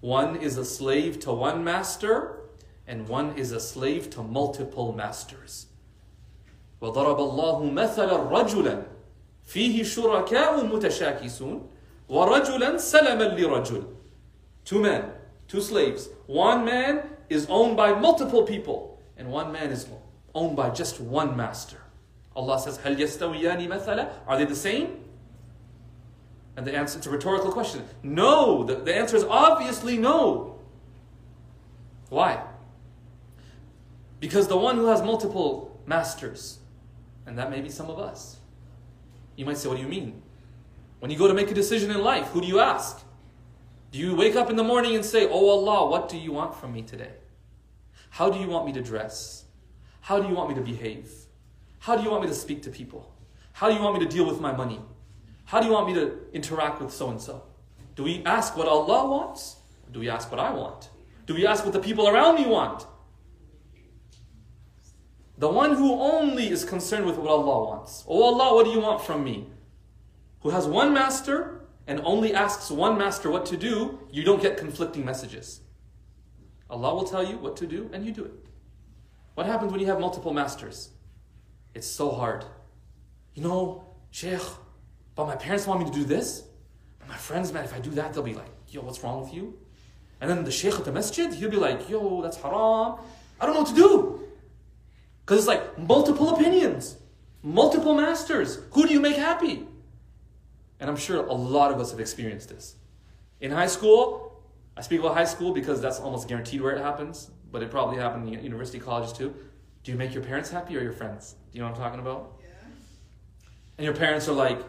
[0.02, 2.42] One is a slave to one master,
[2.88, 5.68] and one is a slave to multiple masters.
[6.82, 8.84] وضرب الله مثلا رجلا
[9.44, 11.70] فيه شركاء متشاكسون
[12.10, 13.84] ورجلا سلما لرجل
[14.66, 15.12] Two men,
[15.48, 16.10] two slaves.
[16.26, 19.88] One man is owned by multiple people, and one man is
[20.34, 21.78] owned by just one master.
[22.36, 24.10] Allah says, هل يستويان مثلا?
[24.28, 25.04] Are they the same?
[26.59, 27.85] And the answer, it's a rhetorical question.
[28.03, 30.59] No, the, the answer is obviously no.
[32.09, 32.43] Why?
[34.19, 36.59] Because the one who has multiple masters,
[37.27, 38.39] and that may be some of us.
[39.37, 40.21] You might say, what do you mean?
[40.99, 43.05] When you go to make a decision in life, who do you ask?
[43.93, 46.57] Do you wake up in the morning and say, Oh Allah, what do you want
[46.57, 47.13] from me today?
[48.11, 49.45] How do you want me to dress?
[50.01, 51.09] How do you want me to behave?
[51.79, 53.15] How do you want me to speak to people?
[53.53, 54.81] How do you want me to deal with my money?
[55.49, 57.43] How do you want me to interact with so and so?
[57.95, 59.57] Do we ask what Allah wants?
[59.91, 60.91] Do we ask what I want?
[61.25, 62.85] Do we ask what the people around me want?
[65.39, 68.05] The one who only is concerned with what Allah wants.
[68.07, 69.47] Oh Allah, what do you want from me?
[70.41, 74.59] Who has one master and only asks one master what to do, you don't get
[74.59, 75.63] conflicting messages.
[76.69, 78.49] Allah will tell you what to do and you do it.
[79.33, 80.91] What happens when you have multiple masters?
[81.73, 82.45] It's so hard.
[83.33, 84.43] You know, Sheikh,
[85.19, 86.45] but my parents want me to do this.
[87.01, 89.35] But my friends, man, if I do that, they'll be like, yo, what's wrong with
[89.35, 89.59] you?
[90.21, 93.01] And then the Sheikh at the masjid, he'll be like, yo, that's haram.
[93.41, 94.29] I don't know what to do.
[95.27, 96.99] Because it's like multiple opinions,
[97.43, 98.61] multiple masters.
[98.75, 99.67] Who do you make happy?
[100.79, 102.77] And I'm sure a lot of us have experienced this.
[103.41, 104.41] In high school,
[104.77, 107.97] I speak about high school because that's almost guaranteed where it happens, but it probably
[107.97, 109.35] happened in university colleges too.
[109.83, 111.35] Do you make your parents happy or your friends?
[111.51, 112.35] Do you know what I'm talking about?
[112.41, 112.47] Yeah.
[113.79, 114.61] And your parents are like,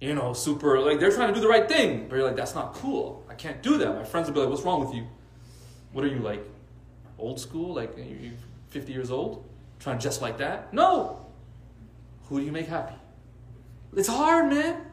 [0.00, 2.08] you know, super, like they're trying to do the right thing.
[2.08, 3.24] But you're like, that's not cool.
[3.28, 3.94] I can't do that.
[3.94, 5.06] My friends will be like, what's wrong with you?
[5.92, 6.42] What are you like?
[7.18, 7.74] Old school?
[7.74, 8.32] Like, you're
[8.70, 9.46] 50 years old?
[9.78, 10.72] Trying to just like that?
[10.72, 11.26] No!
[12.28, 12.94] Who do you make happy?
[13.94, 14.86] It's hard, man.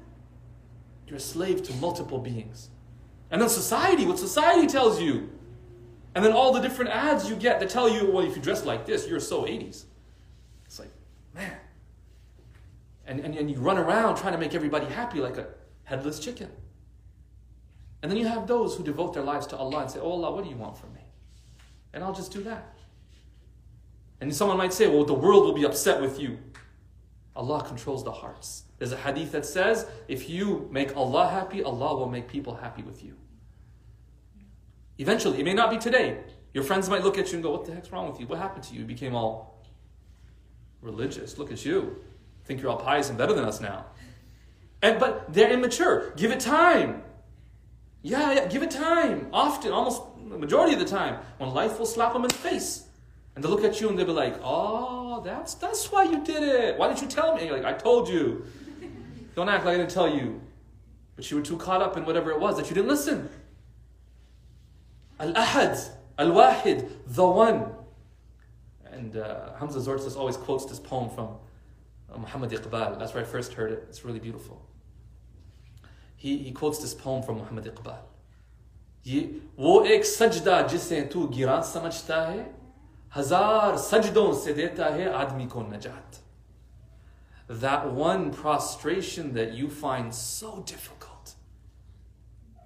[1.08, 2.70] You're a slave to multiple beings.
[3.32, 5.30] And then society, what society tells you.
[6.16, 8.66] And then all the different ads you get that tell you, well, if you dress
[8.66, 9.84] like this, you're so 80s.
[10.66, 10.91] It's like,
[11.34, 11.58] man.
[13.08, 15.47] And, and, and you run around trying to make everybody happy like a
[15.86, 16.49] headless chicken.
[18.03, 20.32] And then you have those who devote their lives to Allah and say, Oh Allah,
[20.32, 21.01] what do you want from me?
[21.93, 22.78] And I'll just do that.
[24.22, 26.38] And someone might say, Well, the world will be upset with you.
[27.36, 28.64] Allah controls the hearts.
[28.78, 32.84] There's a hadith that says, If you make Allah happy, Allah will make people happy
[32.84, 33.16] with you.
[34.97, 36.20] Eventually, it may not be today.
[36.53, 38.28] Your friends might look at you and go, What the heck's wrong with you?
[38.28, 38.82] What happened to you?
[38.82, 39.64] You became all
[40.82, 41.38] religious.
[41.38, 41.97] Look at you.
[42.48, 43.86] Think you're all pious and better than us now.
[44.82, 46.14] And but they're immature.
[46.16, 47.04] Give it time.
[48.02, 49.28] Yeah, yeah, give it time.
[49.34, 52.86] Often, almost the majority of the time, when life will slap them in the face.
[53.36, 56.41] And they'll look at you and they'll be like, Oh, that's that's why you did
[56.41, 56.78] it.
[56.78, 57.41] Why didn't you tell me?
[57.41, 58.45] And you're like, I told you.
[59.36, 60.39] Don't act like I didn't tell you.
[61.18, 63.30] But you were too caught up in whatever it was that you didn't listen.
[65.20, 67.66] Al Ahad, Al Wahid, the one.
[68.89, 71.38] And uh, Hamza Tzortzis always quotes this poem from
[72.16, 72.99] Muhammad Iqbal.
[72.99, 73.85] That's where I first heard it.
[73.89, 74.61] It's really beautiful.
[76.16, 77.99] He, he quotes this poem from Muhammad Iqbal.
[79.07, 79.20] ये
[79.59, 82.43] वो एक सजदा जिसे तू गिरान समझता है
[83.16, 86.20] हजार सजदों से देता है आदमी को नजात
[87.49, 91.35] that one prostration that you find so difficult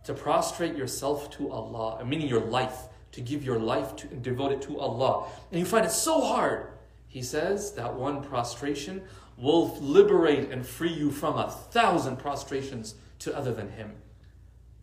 [0.04, 2.82] to prostrate yourself to Allah, meaning your life,
[3.12, 6.20] to give your life to and devote it to Allah, and you find it so
[6.20, 6.68] hard.
[7.08, 9.02] He says that one prostration
[9.41, 13.93] will liberate and free you from a thousand prostrations to other than Him.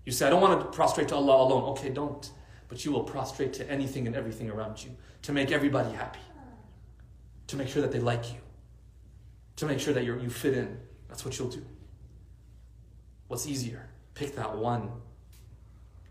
[0.04, 1.64] You say, I don't want to prostrate to Allah alone.
[1.70, 2.30] Okay, don't.
[2.68, 4.90] But you will prostrate to anything and everything around you
[5.22, 6.20] to make everybody happy,
[7.46, 8.40] to make sure that they like you,
[9.56, 10.78] to make sure that you you fit in.
[11.08, 11.64] That's what you'll do.
[13.28, 13.88] What's easier?
[14.14, 14.90] Pick that one,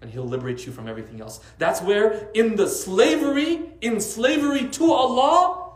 [0.01, 1.39] and He'll liberate you from everything else.
[1.57, 5.73] That's where, in the slavery, in slavery to Allah,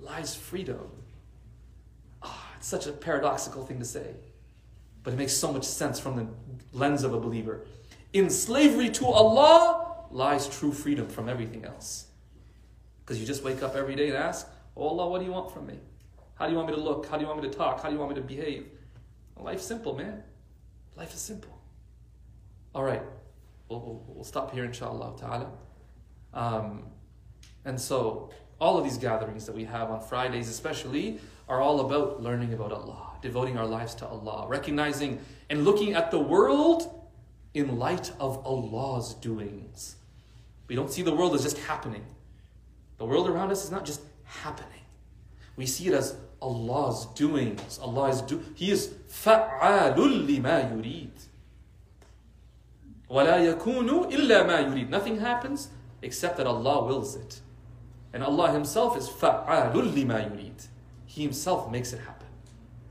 [0.00, 0.93] lies freedom.
[2.64, 4.14] Such a paradoxical thing to say,
[5.02, 6.26] but it makes so much sense from the
[6.72, 7.66] lens of a believer.
[8.14, 12.06] In slavery to Allah lies true freedom from everything else.
[13.00, 14.48] Because you just wake up every day and ask,
[14.78, 15.78] Oh Allah, what do you want from me?
[16.36, 17.04] How do you want me to look?
[17.04, 17.82] How do you want me to talk?
[17.82, 18.66] How do you want me to behave?
[19.36, 20.22] Life's simple, man.
[20.96, 21.60] Life is simple.
[22.74, 23.02] All right,
[23.68, 25.50] we'll, we'll, we'll stop here, inshallah ta'ala.
[26.32, 26.84] Um,
[27.66, 32.21] and so, all of these gatherings that we have on Fridays, especially, are all about
[32.21, 35.19] learning about Allah, devoting our lives to Allah, recognizing
[35.49, 37.07] and looking at the world
[37.53, 39.95] in light of Allah's doings.
[40.67, 42.05] We don't see the world as just happening.
[42.97, 44.69] The world around us is not just happening.
[45.55, 47.79] We see it as Allah's doings.
[47.81, 51.09] Allah is do He is فَعَّالٌ لِمَا يُرِيد
[53.09, 55.69] وَلَا يَكُونُ إِلَّا مَا يُرِيد Nothing happens
[56.01, 57.41] except that Allah wills it.
[58.13, 60.67] And Allah Himself is فَعَّالٌ لِمَا يُرِيد
[61.14, 62.26] he Himself makes it happen.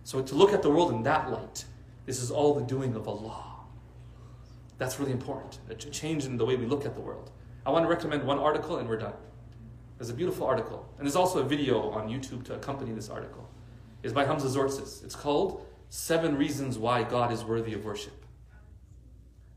[0.05, 1.65] So to look at the world in that light,
[2.05, 3.43] this is all the doing of Allah.
[4.78, 5.59] That's really important.
[5.69, 7.32] A change in the way we look at the world.
[7.65, 9.13] I want to recommend one article and we're done.
[9.97, 10.88] There's a beautiful article.
[10.97, 13.49] And there's also a video on YouTube to accompany this article.
[14.03, 15.03] It's by Hamza Tzortzis.
[15.03, 18.26] It's called Seven Reasons Why God is Worthy of Worship.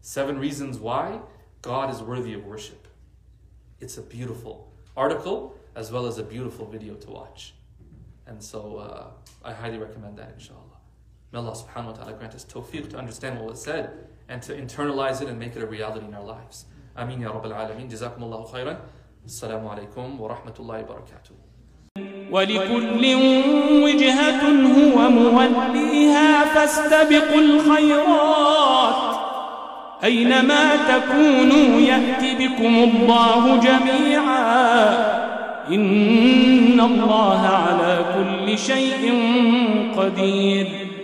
[0.01, 1.21] Seven Reasons Why
[1.63, 2.89] God is Worthy of Worship.
[3.79, 7.56] It's a beautiful article as well as a beautiful video to watch.
[8.27, 9.11] And so uh,
[9.45, 10.79] I highly recommend that, inshallah.
[11.33, 13.91] May Allah subhanahu wa ta'ala grant us tawfiq to understand what was said
[14.29, 16.67] and to internalize it and make it a reality in our lives.
[16.97, 17.91] Ameen ya Rabbil Alameen.
[17.91, 18.79] Jazakumullahu khairan.
[19.27, 21.35] Assalamu alaikum wa rahmatullahi wa barakatuh.
[22.31, 23.05] ولكل
[23.85, 24.43] وجهة
[24.77, 29.17] هو موليها فاستبقوا الخيرات
[30.05, 35.17] أينما تكونوا يأتي بكم الله جميعا
[36.77, 39.13] إن الله على كل شيء
[39.97, 40.86] قدير